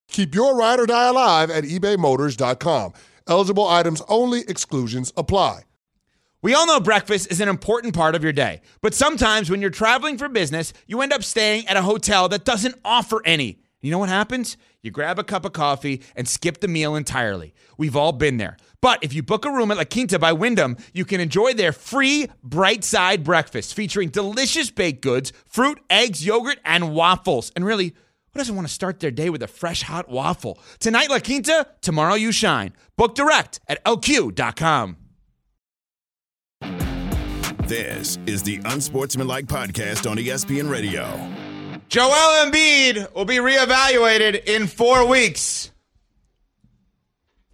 [0.11, 2.93] Keep your ride or die alive at ebaymotors.com.
[3.27, 5.61] Eligible items only, exclusions apply.
[6.41, 9.69] We all know breakfast is an important part of your day, but sometimes when you're
[9.69, 13.59] traveling for business, you end up staying at a hotel that doesn't offer any.
[13.79, 14.57] You know what happens?
[14.81, 17.53] You grab a cup of coffee and skip the meal entirely.
[17.77, 18.57] We've all been there.
[18.81, 21.71] But if you book a room at La Quinta by Wyndham, you can enjoy their
[21.71, 27.51] free bright side breakfast featuring delicious baked goods, fruit, eggs, yogurt, and waffles.
[27.55, 27.95] And really,
[28.33, 30.57] who doesn't want to start their day with a fresh hot waffle?
[30.79, 32.73] Tonight, La Quinta, tomorrow, you shine.
[32.97, 34.97] Book direct at lq.com.
[37.67, 41.05] This is the Unsportsmanlike Podcast on ESPN Radio.
[41.87, 45.71] Joel Embiid will be reevaluated in four weeks.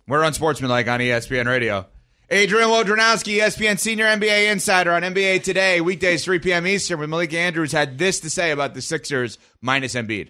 [0.08, 1.88] We're Unsportsmanlike on ESPN Radio.
[2.30, 6.68] Adrian Wojnarowski, ESPN Senior NBA Insider on NBA Today, weekdays 3 p.m.
[6.68, 10.30] Eastern, with Malik Andrews had this to say about the Sixers minus Embiid.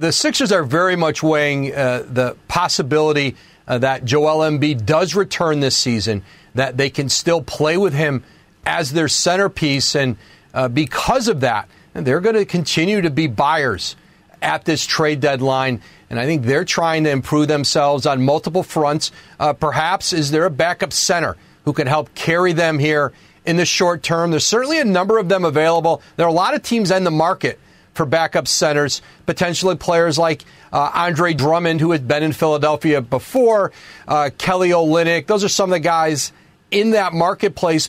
[0.00, 3.34] The Sixers are very much weighing uh, the possibility
[3.66, 6.22] uh, that Joel Embiid does return this season,
[6.54, 8.22] that they can still play with him
[8.64, 9.96] as their centerpiece.
[9.96, 10.16] And
[10.54, 13.96] uh, because of that, they're going to continue to be buyers
[14.40, 15.82] at this trade deadline.
[16.10, 19.10] And I think they're trying to improve themselves on multiple fronts.
[19.40, 23.12] Uh, perhaps is there a backup center who can help carry them here
[23.44, 24.30] in the short term?
[24.30, 26.02] There's certainly a number of them available.
[26.14, 27.58] There are a lot of teams in the market
[27.98, 33.72] for backup centers, potentially players like uh, Andre Drummond, who had been in Philadelphia before,
[34.06, 35.26] uh, Kelly Olynyk.
[35.26, 36.32] Those are some of the guys
[36.70, 37.88] in that marketplace.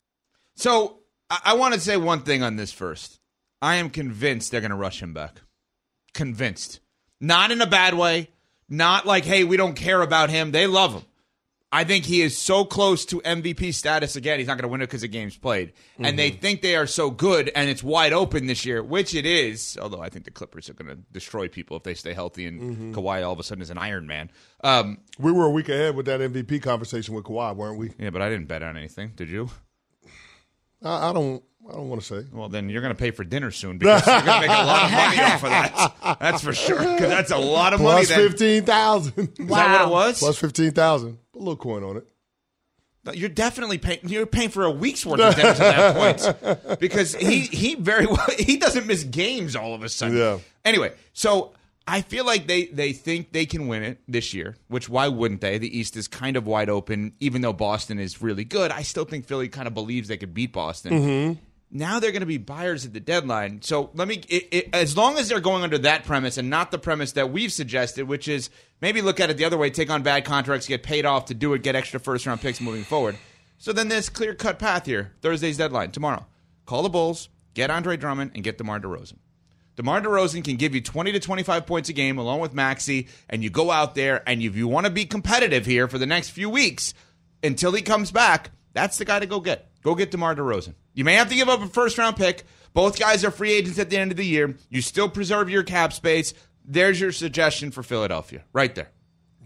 [0.55, 0.97] So
[1.29, 3.19] I, I want to say one thing on this first.
[3.61, 5.41] I am convinced they're going to rush him back.
[6.13, 6.79] Convinced.
[7.21, 8.29] Not in a bad way.
[8.67, 10.51] Not like, hey, we don't care about him.
[10.51, 11.03] They love him.
[11.71, 14.39] I think he is so close to MVP status again.
[14.39, 15.69] He's not going to win it because of games played.
[15.69, 16.05] Mm-hmm.
[16.05, 19.25] And they think they are so good and it's wide open this year, which it
[19.25, 19.77] is.
[19.79, 22.61] Although I think the Clippers are going to destroy people if they stay healthy and
[22.61, 22.93] mm-hmm.
[22.93, 24.31] Kawhi all of a sudden is an Iron Man.
[24.63, 27.91] Um, we were a week ahead with that MVP conversation with Kawhi, weren't we?
[27.99, 29.13] Yeah, but I didn't bet on anything.
[29.15, 29.51] Did you?
[30.81, 31.43] I, I don't.
[31.69, 32.25] I don't want to say.
[32.31, 34.63] Well, then you're going to pay for dinner soon because you're going to make a
[34.63, 36.17] lot of money off of that.
[36.19, 36.79] That's for sure.
[36.79, 38.29] Because that's a lot of Plus money.
[38.29, 39.29] fifteen thousand.
[39.39, 40.19] Is that what it was?
[40.19, 41.19] Plus fifteen thousand.
[41.35, 42.07] A little coin on it.
[43.13, 43.99] You're definitely paying.
[44.03, 48.05] You're paying for a week's worth of dinners at that point because he he very
[48.05, 50.17] well he doesn't miss games all of a sudden.
[50.17, 50.39] Yeah.
[50.65, 51.53] Anyway, so
[51.87, 54.57] I feel like they they think they can win it this year.
[54.67, 55.57] Which why wouldn't they?
[55.57, 58.71] The East is kind of wide open, even though Boston is really good.
[58.71, 60.91] I still think Philly kind of believes they could beat Boston.
[60.93, 61.39] Mm-hmm.
[61.71, 63.61] Now they're going to be buyers at the deadline.
[63.61, 66.71] So let me, it, it, as long as they're going under that premise and not
[66.71, 68.49] the premise that we've suggested, which is
[68.81, 71.35] maybe look at it the other way, take on bad contracts, get paid off to
[71.35, 73.17] do it, get extra first round picks moving forward.
[73.59, 75.13] So then there's clear cut path here.
[75.21, 76.25] Thursday's deadline tomorrow.
[76.65, 79.17] Call the Bulls, get Andre Drummond, and get DeMar DeRozan.
[79.75, 83.43] DeMar DeRozan can give you 20 to 25 points a game along with Maxey, and
[83.43, 86.29] you go out there and if you want to be competitive here for the next
[86.29, 86.93] few weeks
[87.43, 89.68] until he comes back, that's the guy to go get.
[89.81, 90.75] Go get DeMar DeRozan.
[90.93, 92.43] You may have to give up a first round pick.
[92.73, 94.55] Both guys are free agents at the end of the year.
[94.69, 96.33] You still preserve your cap space.
[96.65, 98.91] There's your suggestion for Philadelphia, right there.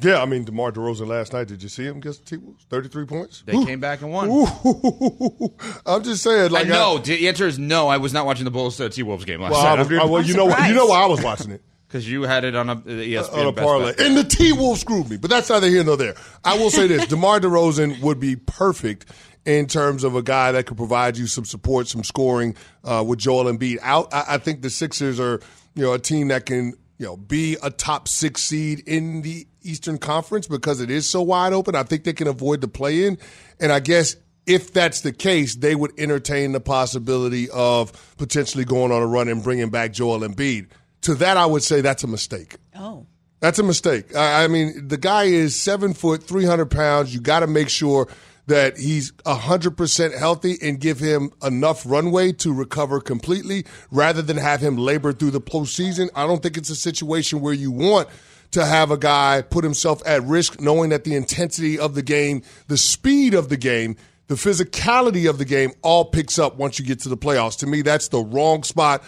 [0.02, 1.48] Yeah, I mean DeMar DeRozan last night.
[1.48, 2.66] Did you see him against the T-Wolves?
[2.70, 3.44] Thirty-three points.
[3.46, 3.66] They Ooh.
[3.66, 4.28] came back and won.
[4.30, 5.54] Ooh.
[5.86, 6.52] I'm just saying.
[6.52, 7.88] Like, no, I, the answer is no.
[7.88, 9.80] I was not watching the Bulls uh, T Wolves game last well, night.
[9.80, 12.24] I was, I, well, you know, you know why I was watching it because you
[12.24, 15.18] had it on a ESPN on a parlay, and the T Wolves screwed me.
[15.18, 16.16] But that's neither here nor there.
[16.44, 19.06] I will say this: DeMar DeRozan would be perfect
[19.46, 23.20] in terms of a guy that could provide you some support, some scoring uh, with
[23.20, 24.14] Joel Embiid out.
[24.14, 25.40] I, I think the Sixers are,
[25.76, 29.48] you know, a team that can, you know, be a top six seed in the
[29.62, 31.76] Eastern Conference because it is so wide open.
[31.76, 33.18] I think they can avoid the play in.
[33.60, 38.92] And I guess if that's the case, they would entertain the possibility of potentially going
[38.92, 40.68] on a run and bringing back Joel Embiid.
[41.02, 42.56] To that, I would say that's a mistake.
[42.76, 43.06] Oh.
[43.40, 44.16] That's a mistake.
[44.16, 47.14] I, I mean, the guy is seven foot, 300 pounds.
[47.14, 48.08] You got to make sure
[48.48, 54.62] that he's 100% healthy and give him enough runway to recover completely rather than have
[54.62, 56.10] him labor through the postseason.
[56.16, 58.10] I don't think it's a situation where you want
[58.52, 62.44] to have a guy put himself at risk knowing that the intensity of the game,
[62.68, 63.96] the speed of the game,
[64.28, 67.58] the physicality of the game all picks up once you get to the playoffs.
[67.60, 69.04] To me, that's the wrong spot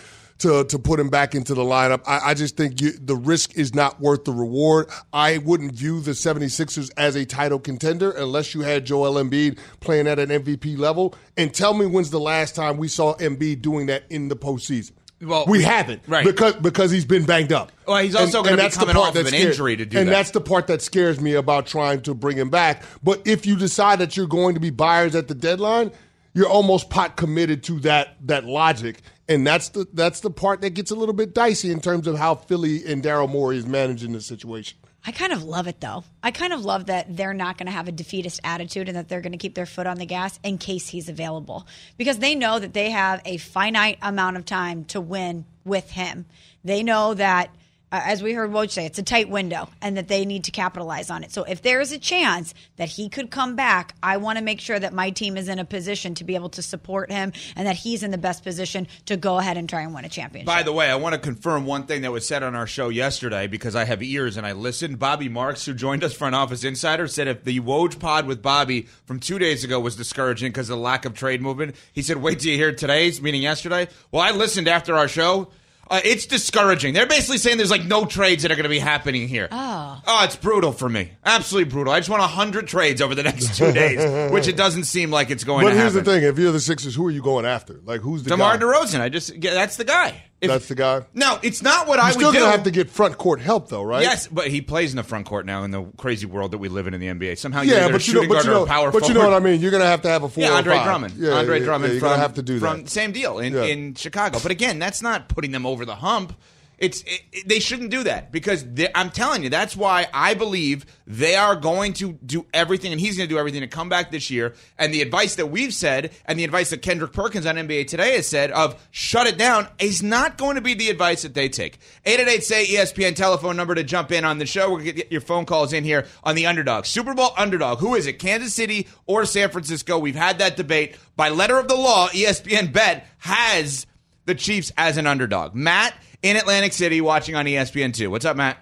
[0.45, 2.01] to to put him back into the lineup.
[2.05, 4.89] I, I just think you, the risk is not worth the reward.
[5.11, 10.07] I wouldn't view the 76ers as a title contender unless you had Joel Embiid playing
[10.07, 11.15] at an MVP level.
[11.35, 14.91] And tell me when's the last time we saw Embiid doing that in the postseason?
[15.21, 16.25] Well, we haven't, right.
[16.25, 17.71] because because he's been banged up.
[17.87, 20.11] Well, he's also gonna be coming off of an injury to do and that.
[20.11, 22.83] And that's the part that scares me about trying to bring him back.
[23.01, 25.91] But if you decide that you're going to be buyers at the deadline,
[26.33, 30.71] you're almost pot committed to that that logic, and that's the that's the part that
[30.71, 34.13] gets a little bit dicey in terms of how Philly and Daryl Morey is managing
[34.13, 34.77] the situation.
[35.07, 36.03] I kind of love it though.
[36.23, 39.07] I kind of love that they're not going to have a defeatist attitude and that
[39.07, 42.33] they're going to keep their foot on the gas in case he's available because they
[42.33, 46.25] know that they have a finite amount of time to win with him.
[46.63, 47.53] They know that,
[47.91, 50.51] uh, as we heard Woj say, it's a tight window and that they need to
[50.51, 51.31] capitalize on it.
[51.31, 54.59] So if there is a chance that he could come back, I want to make
[54.59, 57.67] sure that my team is in a position to be able to support him and
[57.67, 60.47] that he's in the best position to go ahead and try and win a championship.
[60.47, 62.89] By the way, I want to confirm one thing that was said on our show
[62.89, 64.99] yesterday because I have ears and I listened.
[64.99, 68.87] Bobby Marks, who joined us Front Office Insider, said if the Woj pod with Bobby
[69.05, 72.17] from two days ago was discouraging because of the lack of trade movement, he said,
[72.17, 73.87] wait till you hear today's, meaning yesterday.
[74.11, 75.49] Well, I listened after our show.
[75.87, 76.93] Uh, it's discouraging.
[76.93, 79.47] They're basically saying there's like no trades that are going to be happening here.
[79.51, 80.01] Oh.
[80.07, 81.11] Oh, it's brutal for me.
[81.23, 81.93] Absolutely brutal.
[81.93, 85.29] I just want 100 trades over the next two days, which it doesn't seem like
[85.29, 87.45] it's going But to here's the thing: if you're the Sixers, who are you going
[87.45, 87.79] after?
[87.83, 88.65] Like who's the DeMar guy?
[88.65, 88.99] DeRozan.
[89.01, 90.23] I just, yeah, that's the guy.
[90.41, 91.01] If- That's the guy.
[91.13, 92.39] No, it's not what You're I still would do.
[92.39, 94.03] gonna have to get front court help, though, right?
[94.03, 96.67] Yes, but he plays in the front court now in the crazy world that we
[96.67, 97.37] live in in the NBA.
[97.37, 98.67] Somehow, you're Yeah, either a but you know, shooting but guard you or know, a
[98.67, 99.33] power but you know forward.
[99.33, 99.61] what I mean.
[99.61, 100.43] You're gonna have to have a four.
[100.43, 100.83] Yeah, or Andre five.
[100.85, 101.13] Drummond.
[101.17, 102.89] Yeah, Andre yeah, Drummond yeah, you're from gonna have to do from that.
[102.89, 103.63] same deal in, Yeah.
[103.63, 104.39] in Chicago.
[104.43, 106.35] But again, that's not putting them over the hump.
[106.77, 110.85] It's it, it- they shouldn't do that because I'm telling you that's why I believe
[111.07, 114.11] they are going to do everything and he's going to do everything to come back
[114.11, 114.55] this year.
[114.77, 118.15] And the advice that we've said and the advice that Kendrick Perkins on NBA Today
[118.15, 121.47] has said of shut it down is not going to be the advice that they
[121.49, 121.77] take.
[122.05, 124.69] 888 say ESPN telephone number to jump in on the show.
[124.71, 126.85] We're going to get your phone calls in here on the underdog.
[126.85, 127.79] Super Bowl underdog.
[127.79, 128.13] Who is it?
[128.19, 129.99] Kansas City or San Francisco?
[129.99, 130.95] We've had that debate.
[131.15, 133.85] By letter of the law, ESPN bet has
[134.25, 135.53] the Chiefs as an underdog.
[135.53, 135.93] Matt
[136.25, 138.07] in Atlantic City watching on E ESPN2.
[138.07, 138.57] What's up, Matt?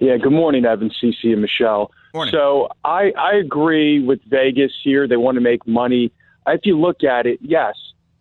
[0.00, 1.92] Yeah, good morning, Evan, CC, and Michelle.
[2.12, 2.32] Morning.
[2.32, 5.06] So I, I agree with Vegas here.
[5.06, 6.10] They want to make money.
[6.48, 7.74] If you look at it, yes,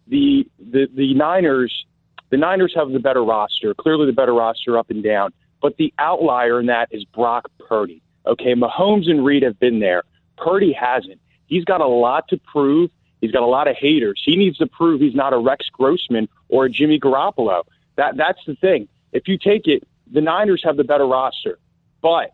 [0.08, 1.86] the, the the Niners
[2.30, 5.34] the Niners have the better roster, clearly the better roster up and down.
[5.60, 8.04] But the outlier in that is Brock Purdy.
[8.28, 10.04] Okay, Mahomes and Reid have been there.
[10.38, 11.20] Purdy hasn't.
[11.48, 12.92] He's got a lot to prove.
[13.22, 14.22] He's got a lot of haters.
[14.24, 17.64] He needs to prove he's not a Rex Grossman or a Jimmy Garoppolo.
[17.96, 18.88] That that's the thing.
[19.12, 21.60] If you take it, the Niners have the better roster,
[22.02, 22.34] but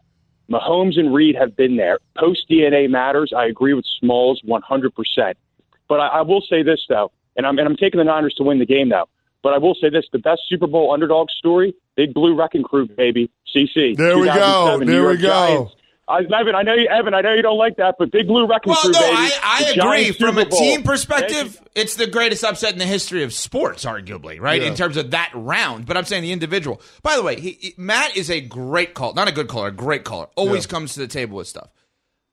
[0.50, 2.00] Mahomes and Reid have been there.
[2.18, 3.34] Post DNA matters.
[3.36, 5.34] I agree with Smalls 100%.
[5.88, 8.44] But I, I will say this though, and I'm and I'm taking the Niners to
[8.44, 9.10] win the game though.
[9.42, 12.88] But I will say this: the best Super Bowl underdog story, Big Blue Wrecking Crew,
[12.88, 13.96] baby, CC.
[13.96, 14.34] There we go.
[14.34, 15.28] 2007, New There we go.
[15.28, 15.76] Giants.
[16.10, 18.48] I, Evan, I know you, Evan, I know you don't like that, but Big Blue
[18.48, 19.14] Wrecking Well, Crew, no, baby.
[19.16, 20.12] I, I agree.
[20.12, 20.60] From a Super Bowl.
[20.60, 24.62] team Thank perspective, it's the greatest upset in the history of sports, arguably, right?
[24.62, 24.68] Yeah.
[24.70, 25.86] In terms of that round.
[25.86, 26.82] But I'm saying the individual.
[27.04, 29.14] By the way, he, he- Matt is a great caller.
[29.14, 30.28] Not a good caller, a great caller.
[30.36, 30.70] Always Yeah.
[30.72, 31.70] comes to the table with stuff.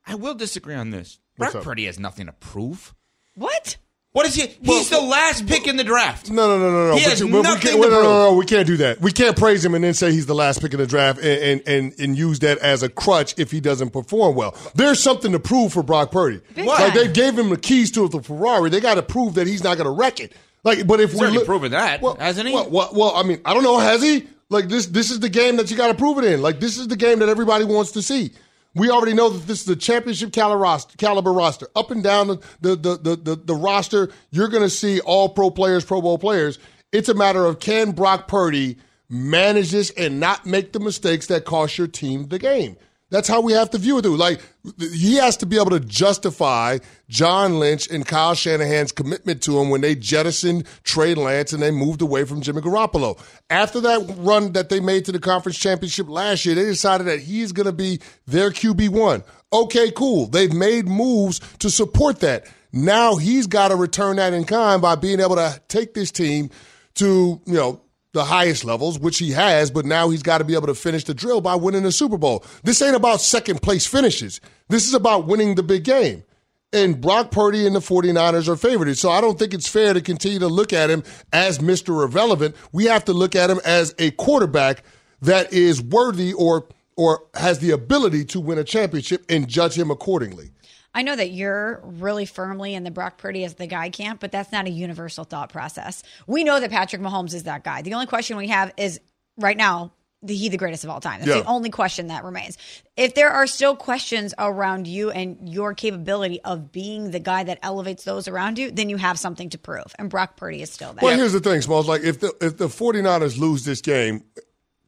[0.07, 1.19] I will disagree on this.
[1.37, 1.65] What's Brock up?
[1.67, 2.95] Purdy has nothing to prove.
[3.35, 3.77] What?
[4.17, 4.47] What is he?
[4.63, 6.31] He's the last pick in the draft.
[6.31, 6.97] No, no, no, no, no.
[6.97, 8.67] He But has you- but we nothing can't, to wait, no, no, no, we can't
[8.67, 8.99] do that.
[8.99, 11.27] We can't praise him and then say he's the last pick in the draft and,
[11.27, 14.55] and, and, and use that as a crutch if he doesn't perform well.
[14.75, 16.41] There's something to prove for Brock Purdy.
[16.55, 16.81] What?
[16.81, 18.71] Like they gave him the keys to the Ferrari.
[18.71, 20.33] They got to prove that he's not going to wreck it.
[20.65, 22.55] Like, but if He's we already look, proven that, hasn't he?
[22.55, 23.79] well, well, well, I mean, I don't know.
[23.79, 24.27] Has he?
[24.49, 26.41] Like this, this is the game that you got to prove it in.
[26.41, 28.33] Like this is the game that everybody wants to see.
[28.77, 31.67] We already know that this is a championship caliber roster.
[31.75, 35.51] Up and down the the the, the, the roster, you're going to see all pro
[35.51, 36.59] players, Pro Bowl players.
[36.93, 38.77] It's a matter of can Brock Purdy
[39.09, 42.77] manage this and not make the mistakes that cost your team the game.
[43.09, 44.03] That's how we have to view it.
[44.03, 44.19] Dude.
[44.19, 44.41] Like
[44.79, 49.71] he has to be able to justify John Lynch and Kyle Shanahan's commitment to him
[49.71, 53.19] when they jettisoned Trey Lance and they moved away from Jimmy Garoppolo.
[53.49, 57.21] After that run that they made to the conference championship last year, they decided that
[57.21, 59.23] he's going to be their QB one.
[59.53, 60.27] Okay, cool.
[60.27, 62.47] They've made moves to support that.
[62.73, 66.51] Now he's got to return that in kind by being able to take this team
[66.97, 67.81] to you know
[68.17, 71.05] the highest levels, which he has, but now he's got to be able to finish
[71.05, 72.45] the drill by winning the Super Bowl.
[72.65, 74.41] This ain't about second place finishes.
[74.69, 76.25] This is about winning the big game.
[76.73, 78.97] And Brock Purdy and the 49ers are favored.
[78.97, 82.05] So I don't think it's fair to continue to look at him as Mr.
[82.05, 82.57] Irrelevant.
[82.73, 84.83] We have to look at him as a quarterback
[85.23, 89.91] that is worthy or or has the ability to win a championship and judge him
[89.91, 90.51] accordingly.
[90.97, 94.33] I know that you're really firmly in the Brock Purdy as the guy camp, but
[94.33, 96.03] that's not a universal thought process.
[96.27, 97.83] We know that Patrick Mahomes is that guy.
[97.83, 98.99] The only question we have is
[99.37, 99.93] right now,
[100.23, 101.21] the, he the greatest of all time?
[101.21, 101.43] That's Yeah.
[101.43, 102.57] the only question that remains.
[102.97, 107.59] If there are still questions around you and your capability of being the guy that
[107.63, 109.95] elevates those around you, then you have something to prove.
[109.99, 111.03] And Brock Purdy is still there.
[111.03, 111.87] Well, here's the thing, Smalls.
[111.87, 114.25] Like, if the if the 49ers lose this game,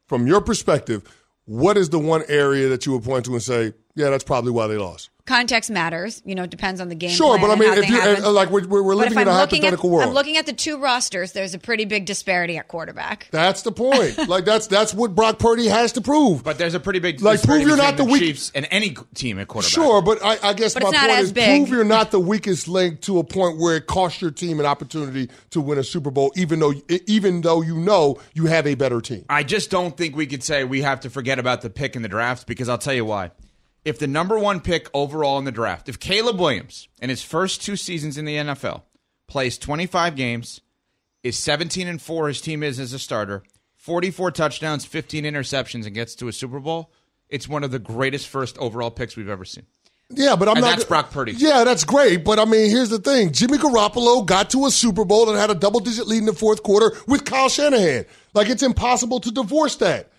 [0.07, 1.03] from your perspective,
[1.45, 4.51] what is the one area that you would point to and say, yeah, that's probably
[4.51, 5.09] why they lost?
[5.25, 6.23] Context matters.
[6.25, 7.11] You know, it depends on the game.
[7.11, 9.27] Sure, plan but I mean, if you and, uh, like, we're, we're we're living in
[9.27, 10.07] a I'm looking hypothetical at, world.
[10.07, 11.33] I'm looking at the two rosters.
[11.33, 13.27] There's a pretty big disparity at quarterback.
[13.29, 14.27] that's the point.
[14.27, 16.43] like that's that's what Brock Purdy has to prove.
[16.43, 18.95] But there's a pretty big Like, prove you're not the the weak- Chiefs and any
[19.13, 19.71] team at quarterback.
[19.71, 21.67] Sure, but I, I guess But my point is big.
[21.67, 24.65] prove you're not the weakest link to a point where it costs your team an
[24.65, 26.73] opportunity to win a Super Bowl, even though
[27.05, 29.25] even though you know you have a better team.
[29.29, 32.01] I just don't think we could say we have to forget about the pick in
[32.01, 33.29] the draft because I'll tell you why.
[33.89, 37.63] If the number one pick overall in the draft, if Caleb Williams in his first
[37.63, 38.83] two seasons in the NFL
[39.27, 40.61] plays 25 games,
[41.23, 43.41] is 17 and 4, his team is as a starter,
[43.77, 46.91] 44 touchdowns, 15 interceptions, and gets to a Super Bowl,
[47.29, 49.65] it's one of the greatest first overall picks we've ever seen.
[50.11, 50.69] Yeah, but I'm And not.
[50.77, 51.31] that's Brock Purdy.
[51.33, 52.23] Yeah, that's great.
[52.23, 55.51] But I mean, here's the thing: Jimmy Garoppolo got to a Super Bowl and had
[55.51, 58.05] a double-digit lead in the fourth quarter with Kyle Shanahan.
[58.33, 60.11] Like it's impossible to divorce that.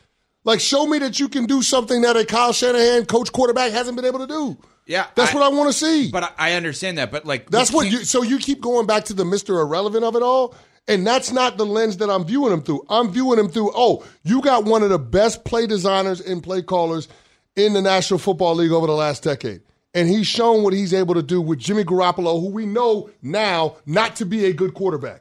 [0.45, 3.97] Like, show me that you can do something that a Kyle Shanahan coach quarterback hasn't
[3.97, 4.59] been able to do.
[4.86, 6.11] Yeah, That's what I want to see.
[6.11, 7.12] But I, I understand that.
[7.12, 8.05] But like, That's what you.
[8.05, 10.55] So you keep going back to the Mister Irrelevant of it all,
[10.88, 12.84] and that's not the lens that I'm viewing him through.
[12.88, 13.70] I'm viewing him through.
[13.74, 17.07] Oh, you got one of the best play designers and play callers
[17.55, 19.61] in the National Football League over the last decade,
[19.95, 23.76] and he's shown what he's able to do with Jimmy Garoppolo, who we know now
[23.86, 25.20] not to be a good quarterback.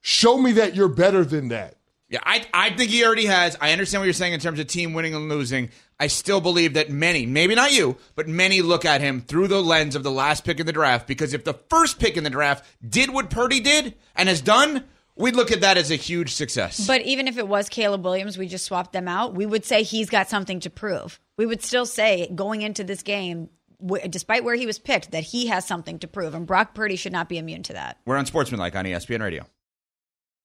[0.00, 1.76] Show me that you're better than that.
[2.14, 3.56] Yeah, I, I think he already has.
[3.60, 5.70] I understand what you're saying in terms of team winning and losing.
[5.98, 9.60] I still believe that many, maybe not you, but many look at him through the
[9.60, 12.30] lens of the last pick in the draft because if the first pick in the
[12.30, 14.84] draft did what Purdy did and has done,
[15.16, 16.86] we'd look at that as a huge success.
[16.86, 19.34] But even if it was Caleb Williams, we just swapped them out.
[19.34, 21.18] We would say he's got something to prove.
[21.36, 23.48] We would still say going into this game,
[23.84, 26.32] w- despite where he was picked, that he has something to prove.
[26.34, 27.98] And Brock Purdy should not be immune to that.
[28.06, 29.46] We're on Sportsmanlike on ESPN Radio.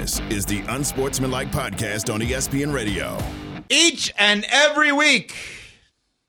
[0.00, 3.18] This is the Unsportsmanlike Podcast on ESPN Radio.
[3.68, 5.34] Each and every week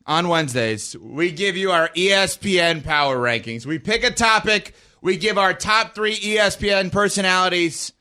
[0.06, 3.66] on Wednesdays, we give you our ESPN power rankings.
[3.66, 7.94] We pick a topic, we give our top three ESPN personalities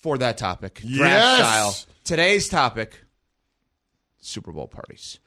[0.00, 0.80] for that topic.
[0.80, 1.36] Draft Yes.
[1.38, 1.76] style.
[2.02, 3.04] Today's topic
[4.20, 5.20] Super Bowl parties.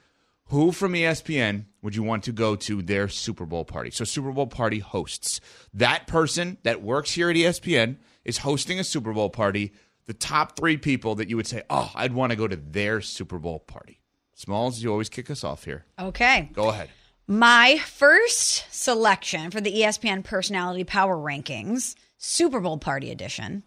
[0.48, 3.92] Who from ESPN would you want to go to their Super Bowl party?
[3.92, 5.40] So, Super Bowl party hosts.
[5.74, 7.96] That person that works here at ESPN
[8.28, 9.74] is hosting a Super Bowl party.
[10.06, 13.02] The top three people that you would say, oh, I'd want to go to their
[13.02, 14.00] Super Bowl party.
[14.36, 15.86] Smalls, you always kick us off here.
[16.00, 16.50] Okay.
[16.54, 16.90] Go ahead.
[17.26, 23.64] My first selection for the ESPN Personality Power Rankings, Super Bowl Party Edition,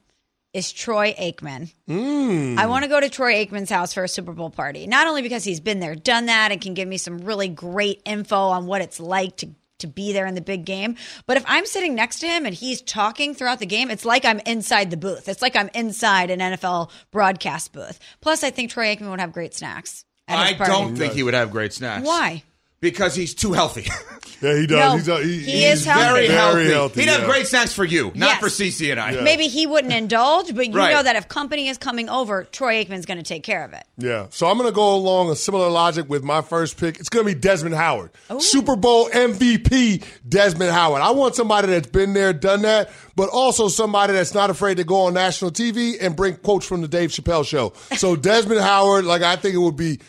[0.52, 1.72] is Troy Aikman.
[1.86, 2.58] Hmm.
[2.58, 4.86] I want to go to Troy Aikman's house for a Super Bowl party.
[4.86, 8.00] Not only because he's been there, done that, and can give me some really great
[8.04, 9.50] info on what it's like to
[9.80, 10.96] to be there in the big game.
[11.26, 14.24] But if I'm sitting next to him and he's talking throughout the game, it's like
[14.24, 15.28] I'm inside the booth.
[15.28, 17.98] It's like I'm inside an NFL broadcast booth.
[18.20, 20.04] Plus, I think Troy Aikman would have great snacks.
[20.28, 20.72] at his I party.
[20.72, 22.06] don't think he would have great snacks.
[22.06, 22.42] Why?
[22.80, 23.86] Because he's too healthy.
[24.42, 24.78] Yeah, he does.
[24.78, 26.02] No, he's, uh, he, he he's is healthy.
[26.02, 26.62] very healthy.
[26.62, 27.26] Very healthy, He'd have yeah.
[27.26, 28.40] great snacks for you, not Yes.
[28.40, 29.20] for CC and I.
[29.20, 30.94] Maybe he wouldn't indulge, but you Right.
[30.94, 33.84] know that if company is coming over, Troy Aikman's going to take care of it.
[33.98, 34.28] Yeah.
[34.30, 36.98] So I'm going to go along a similar logic with my first pick.
[36.98, 38.12] It's going to be Desmond Howard.
[38.38, 41.02] Super Bowl MVP Desmond Howard.
[41.02, 44.84] I want somebody that's been there, done that, but also somebody that's not afraid to
[44.84, 47.74] go on national TV and bring quotes from the Dave Chappelle show.
[47.98, 50.00] So Desmond Howard, like I think it would be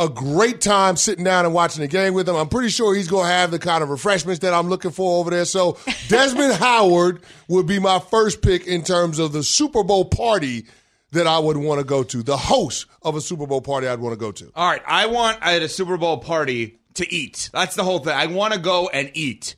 [0.00, 2.34] a great time sitting down and watching the game with him.
[2.34, 5.20] I'm pretty sure he's going to have the kind of refreshments that I'm looking for
[5.20, 5.44] over there.
[5.44, 5.76] So
[6.08, 10.66] Desmond Howard would be my first pick in terms of the Super Bowl party
[11.12, 12.22] that I would want to go to.
[12.22, 14.50] The host of a Super Bowl party I'd want to go to.
[14.54, 17.50] All right, I want at a Super Bowl party to eat.
[17.52, 18.14] That's the whole thing.
[18.14, 19.54] I want to go and eat.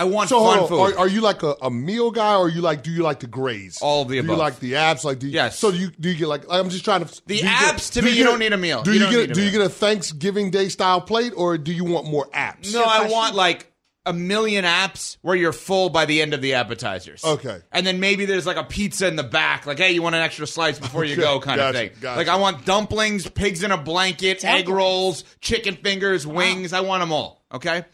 [0.00, 0.80] I want So fun hold food.
[0.80, 0.92] on.
[0.94, 2.82] Are, are you like a, a meal guy, or you like?
[2.82, 3.78] Do you like to graze?
[3.82, 4.30] All of the Do above.
[4.36, 5.04] you like the apps?
[5.04, 5.58] Like, do you, Yes.
[5.58, 6.42] So do you do you get like?
[6.50, 7.22] I'm just trying to.
[7.26, 8.82] The do you apps, to me, you get don't need a meal.
[8.82, 9.16] Do You you, get?
[9.20, 12.26] need a do you get a Thanksgiving Day style plate, or do you want more
[12.34, 12.72] apps?
[12.72, 13.66] no, I want like
[14.06, 17.22] a million apps where you're full by the end of the appetizers.
[17.22, 17.58] Okay.
[17.70, 20.22] And then maybe there's like a pizza in the back, like, hey, you want an
[20.22, 21.90] extra slice before you Okay, go, kind gotcha, of thing.
[22.00, 22.16] gotcha.
[22.18, 26.72] Like, I want dumplings, pigs in a blanket, egg rolls, chicken fingers, wings.
[26.72, 27.44] I want them all.
[27.52, 27.84] Okay.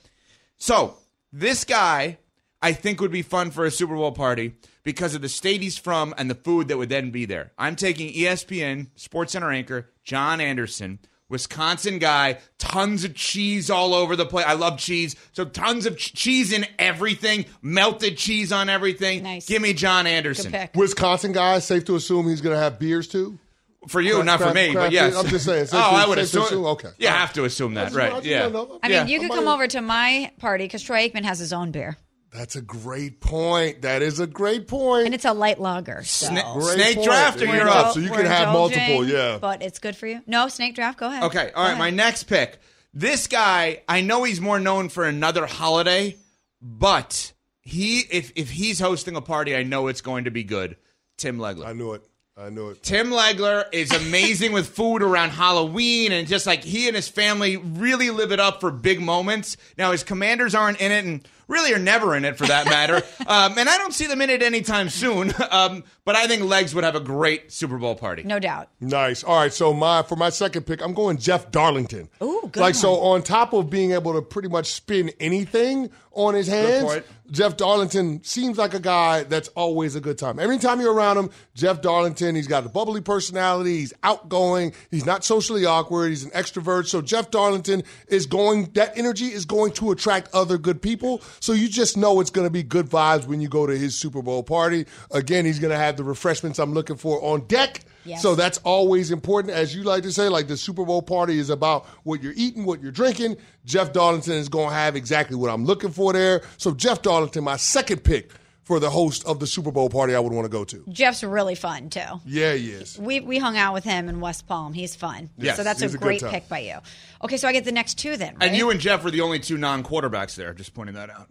[0.59, 0.97] So
[1.37, 2.19] this guy,
[2.63, 5.77] I think, would be fun for a Super Bowl party because of the state he's
[5.77, 7.53] from and the food that would then be there.
[7.59, 10.99] I'm taking ESPN Sports Center anchor John Anderson.
[11.29, 14.47] Wisconsin guy, tons of cheese all over the place.
[14.47, 15.17] I love cheese.
[15.33, 19.25] So tons of ch- cheese in everything, melted cheese on everything.
[19.25, 19.47] Nice.
[19.47, 20.55] Give me John Anderson.
[20.77, 21.59] Wisconsin guy.
[21.59, 23.41] Safe to assume he's going to have beers too.
[23.89, 25.17] For you, Craft- not for craft- me, but craft yes.
[25.17, 26.43] I'm just saying, Oh, safe I would safe assume.
[26.43, 26.65] assume?
[26.67, 26.89] Okay.
[26.99, 27.21] You All right.
[27.21, 28.13] have to assume that, I right?
[28.15, 28.41] just Yeah.
[28.47, 28.81] wanna know.
[28.83, 29.05] I Yeah.
[29.05, 31.97] mean, you could come over to my party because Troy Aikman has his own beer,
[32.33, 33.83] That's a great point.
[33.83, 35.07] That is a great point.
[35.07, 36.03] and it's a light lager.
[36.05, 36.27] So.
[36.29, 37.07] Sna- Snake point.
[37.07, 37.71] draft, or you you're go.
[37.71, 37.95] up.
[37.95, 39.05] So you can have multiple.
[39.09, 39.39] Yeah.
[39.41, 40.21] but it's good for you.
[40.27, 40.99] No snake draft.
[40.99, 41.23] Go ahead.
[41.25, 41.79] Okay, all Go right.
[41.79, 42.59] My next pick.
[42.93, 46.17] This guy, I know he's more known for another holiday,
[46.61, 50.77] but he, if if he's hosting a party, I know it's going to be good.
[51.17, 51.67] Tim Legler.
[51.67, 52.03] I knew it.
[52.39, 52.83] I know it.
[52.83, 57.57] Tim Legler is amazing with food around Halloween and just like he and his family
[57.57, 59.57] really live it up for big moments.
[59.79, 62.97] Now his commanders aren't in it and really are never in it for that matter.
[63.27, 65.33] um, and I don't see them in it anytime soon.
[65.51, 68.23] Um, but I think Legs would have a great Super Bowl party.
[68.23, 68.69] No doubt.
[68.81, 69.25] Nice.
[69.25, 69.53] All right.
[69.53, 72.11] So my for my second pick, I'm going Jeff Darlington.
[72.23, 72.75] Ooh, good Like one.
[72.75, 77.05] so, on top of being able to pretty much spin anything on his hands.
[77.31, 80.39] Jeff Darlington seems like a guy that's always a good time.
[80.39, 83.79] Every time you're around him, Jeff Darlington, he's got a bubbly personality.
[83.79, 84.73] He's outgoing.
[84.91, 86.11] He's not socially awkward.
[86.11, 86.87] He's an extrovert.
[86.87, 88.71] So Jeff Darlington is going.
[88.73, 91.21] That energy is going to attract other good people.
[91.41, 93.97] So you just know it's going to be good vibes when you go to his
[93.97, 94.87] Super Bowl party.
[95.11, 97.81] Again, he's going to have the refreshments I'm looking for on deck.
[98.07, 98.23] Yes.
[98.23, 99.55] So that's always important.
[99.55, 102.65] As you like to say, like the Super Bowl party is about what you're eating,
[102.65, 103.37] what you're drinking.
[103.65, 106.43] Jeff Darlington is going to have exactly what I'm looking for there.
[106.57, 108.33] So Jeff Darlington, my second pick
[108.67, 110.85] for the host of the Super Bowl party I would want to go to.
[110.89, 112.01] Jeff's really fun too.
[112.25, 112.99] Yeah, he is.
[112.99, 114.73] We we hung out with him in West Palm.
[114.73, 115.31] He's fun.
[115.39, 116.79] Yes, so that's a he's a good great pick by you.
[117.23, 118.35] Okay, so I get the next two then.
[118.35, 118.49] Right?
[118.49, 120.53] And you and Jeff are the only two non-quarterbacks there.
[120.53, 121.29] Just pointing that out.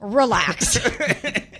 [0.00, 0.78] Relax.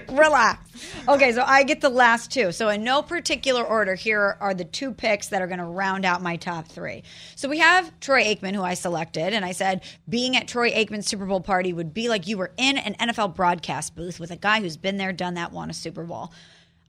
[0.08, 0.60] Relax.
[1.08, 2.52] Okay, so I get the last two.
[2.52, 6.04] So, in no particular order, here are the two picks that are going to round
[6.04, 7.02] out my top three.
[7.36, 11.06] So, we have Troy Aikman, who I selected, and I said being at Troy Aikman's
[11.06, 14.36] Super Bowl party would be like you were in an NFL broadcast booth with a
[14.36, 16.32] guy who's been there, done that, won a Super Bowl.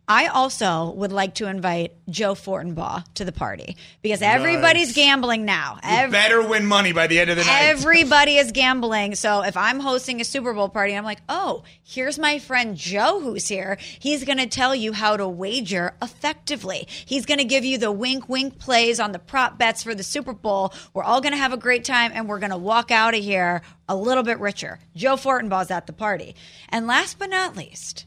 [0.08, 5.80] I also would like to invite Joe Fortenbaugh to the party because everybody's gambling now.
[5.82, 7.64] You better win money by the end of the night.
[7.64, 9.16] Everybody is gambling.
[9.16, 13.22] So if I'm hosting a Super Bowl party, I'm like, oh, here's my friend Joe
[13.22, 13.78] who's here.
[13.80, 16.86] He's going to tell you how to wager effectively.
[17.06, 20.04] He's going to give you the wink, wink plays on the prop bets for the
[20.04, 20.74] Super Bowl.
[20.93, 23.24] We're all going to have a great time and we're going to walk out of
[23.24, 24.80] here a little bit richer.
[24.97, 26.36] Joe Fortenbaugh's at the party.
[26.68, 28.06] And last but not least,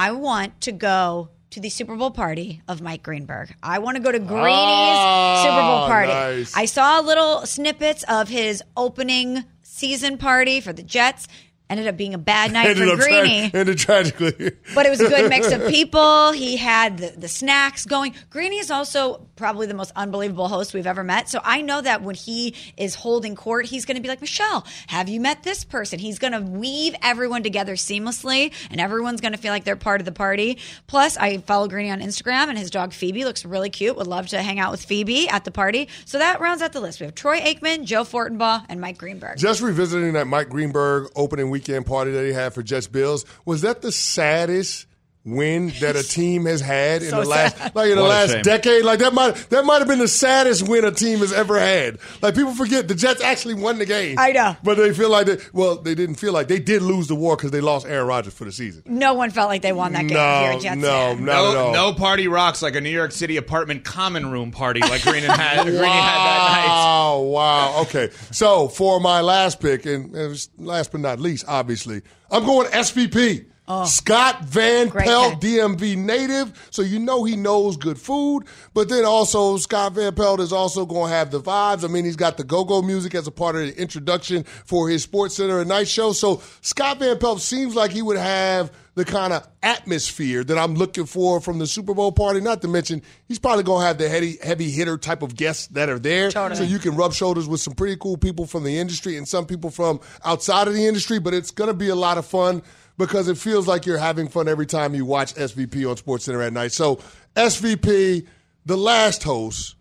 [0.00, 3.52] I want to go to the Super Bowl party of Mike Greenberg.
[3.64, 6.12] I want to go to Greeny's Ah, Super Bowl party.
[6.12, 6.56] nice.
[6.56, 11.26] I saw little snippets of his opening season party for the Jets.
[11.70, 13.50] Ended up being a bad night Ended for up tra- Greeny.
[13.52, 14.52] ended tragically.
[14.74, 16.32] But it was a good mix of people.
[16.32, 18.14] He had the, the snacks going.
[18.30, 21.28] Greeny is also probably the most unbelievable host we've ever met.
[21.28, 24.66] So I know that when he is holding court, he's going to be like, Michelle,
[24.86, 25.98] have you met this person?
[25.98, 30.00] He's going to weave everyone together seamlessly, and everyone's going to feel like they're part
[30.00, 30.58] of the party.
[30.86, 33.96] Plus, I follow Greeny on Instagram, and his dog Phoebe looks really cute.
[33.96, 35.88] Would love to hang out with Phoebe at the party.
[36.06, 37.00] So that rounds out the list.
[37.00, 39.38] We have Troy Aikman, Joe Fortenbaugh, and Mike Greenberg.
[39.38, 43.62] Just revisiting that Mike Greenberg opening weekend party that he had for Jets Bills, was
[43.62, 44.86] that the saddest
[45.30, 47.74] win that a team has had in So the last sad.
[47.74, 48.84] like in the What a last decade.
[48.84, 51.98] Like that might that might have been the saddest win a team has ever had.
[52.22, 54.18] Like people forget the Jets actually won the game.
[54.18, 54.56] I know.
[54.62, 57.36] But they feel like they well, they didn't feel like they did lose the war
[57.36, 58.82] because they lost Aaron Rodgers for the season.
[58.86, 60.14] No one felt like they won that game.
[60.16, 61.24] No, if you're Jets no, fan.
[61.24, 64.80] not at no, no party rocks like a New York City apartment common room party
[64.80, 66.66] like Green and had, Green had that night.
[66.68, 67.82] Wow, wow.
[67.82, 68.10] Okay.
[68.30, 70.14] So for my last pick, and
[70.58, 73.46] last but not least, obviously, I'm going SVP.
[73.70, 73.84] Oh.
[73.84, 78.44] Scott Van Great Pelt, DMV native, so you know he knows good food.
[78.72, 81.84] But then also, Scott Van Pelt is also going to have the vibes.
[81.84, 85.02] I mean, he's got the go-go music as a part of the introduction for his
[85.02, 86.12] Sports Center at night show.
[86.12, 90.74] So Scott Van Pelt seems like he would have the kind of atmosphere that I'm
[90.74, 92.40] looking for from the Super Bowl party.
[92.40, 95.66] Not to mention, he's probably going to have the heavy, heavy hitter type of guests
[95.68, 96.30] that are there.
[96.30, 96.56] Totally.
[96.56, 99.44] So you can rub shoulders with some pretty cool people from the industry and some
[99.44, 101.20] people from outside of the industry.
[101.20, 102.62] But it's going to be a lot of fun
[102.98, 106.42] because it feels like you're having fun every time you watch SVP on Sports Center
[106.42, 106.72] at night.
[106.72, 106.96] So
[107.36, 108.26] SVP,
[108.66, 109.76] the last host.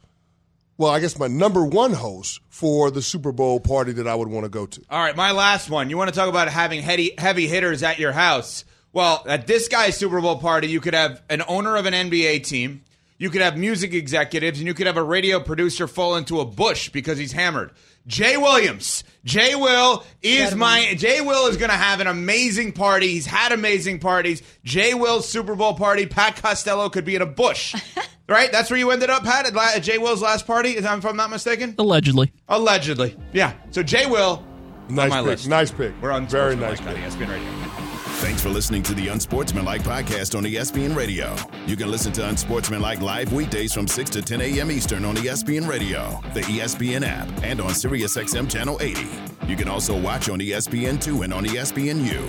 [0.78, 4.28] Well, I guess my number one host for the Super Bowl party that I would
[4.28, 4.82] want to go to.
[4.92, 5.90] All right, my last one.
[5.90, 8.64] You want to talk about having heavy, heavy hitters at your house?
[8.94, 12.46] Well, at this guy's Super Bowl party, you could have an owner of an NBA
[12.46, 12.84] team,
[13.18, 16.46] you could have music executives, and you could have a radio producer fall into a
[16.46, 17.72] bush because he's hammered.
[18.08, 19.04] Jay Williams.
[19.26, 23.10] Jay Will is my Jay Will is going to have an amazing party.
[23.10, 24.42] He's had amazing parties.
[24.64, 26.06] Jay Will's Super Bowl party.
[26.06, 27.76] Pat Costello could be in a bush.
[28.30, 28.50] right?
[28.52, 31.06] That's where you ended up, Pat, at, la- Jay Will's last party, if I'm if
[31.06, 31.76] I'm not mistaken?
[31.78, 32.32] Allegedly.
[32.48, 33.18] Allegedly.
[33.34, 33.54] Yeah.
[33.72, 34.42] So Jay Will
[34.90, 35.26] Nice on my pick.
[35.26, 35.48] list.
[35.50, 35.94] Nice pick.
[36.02, 37.28] We're on Very Sportsmanlike nice on pick.
[37.28, 37.87] ESPN Radio.
[38.20, 41.36] Thanks for listening to the Unsportsmanlike podcast on ESPN Radio.
[41.68, 44.72] You can listen to Unsportsmanlike live weekdays from 6 to 10 a.m.
[44.72, 49.08] Eastern on ESPN Radio, the ESPN app, and on SiriusXM Channel 80.
[49.46, 52.28] You can also watch on E ESPN2 and on ESPNU.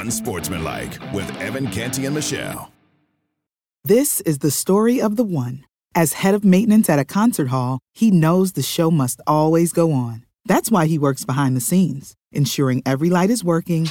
[0.00, 2.72] Unsportsmanlike with Evan Canty and Michelle.
[3.84, 5.66] This is the story of the one.
[5.94, 9.92] As head of maintenance at a concert hall, he knows the show must always go
[9.92, 10.24] on.
[10.46, 13.90] That's why he works behind the scenes, ensuring every light is working,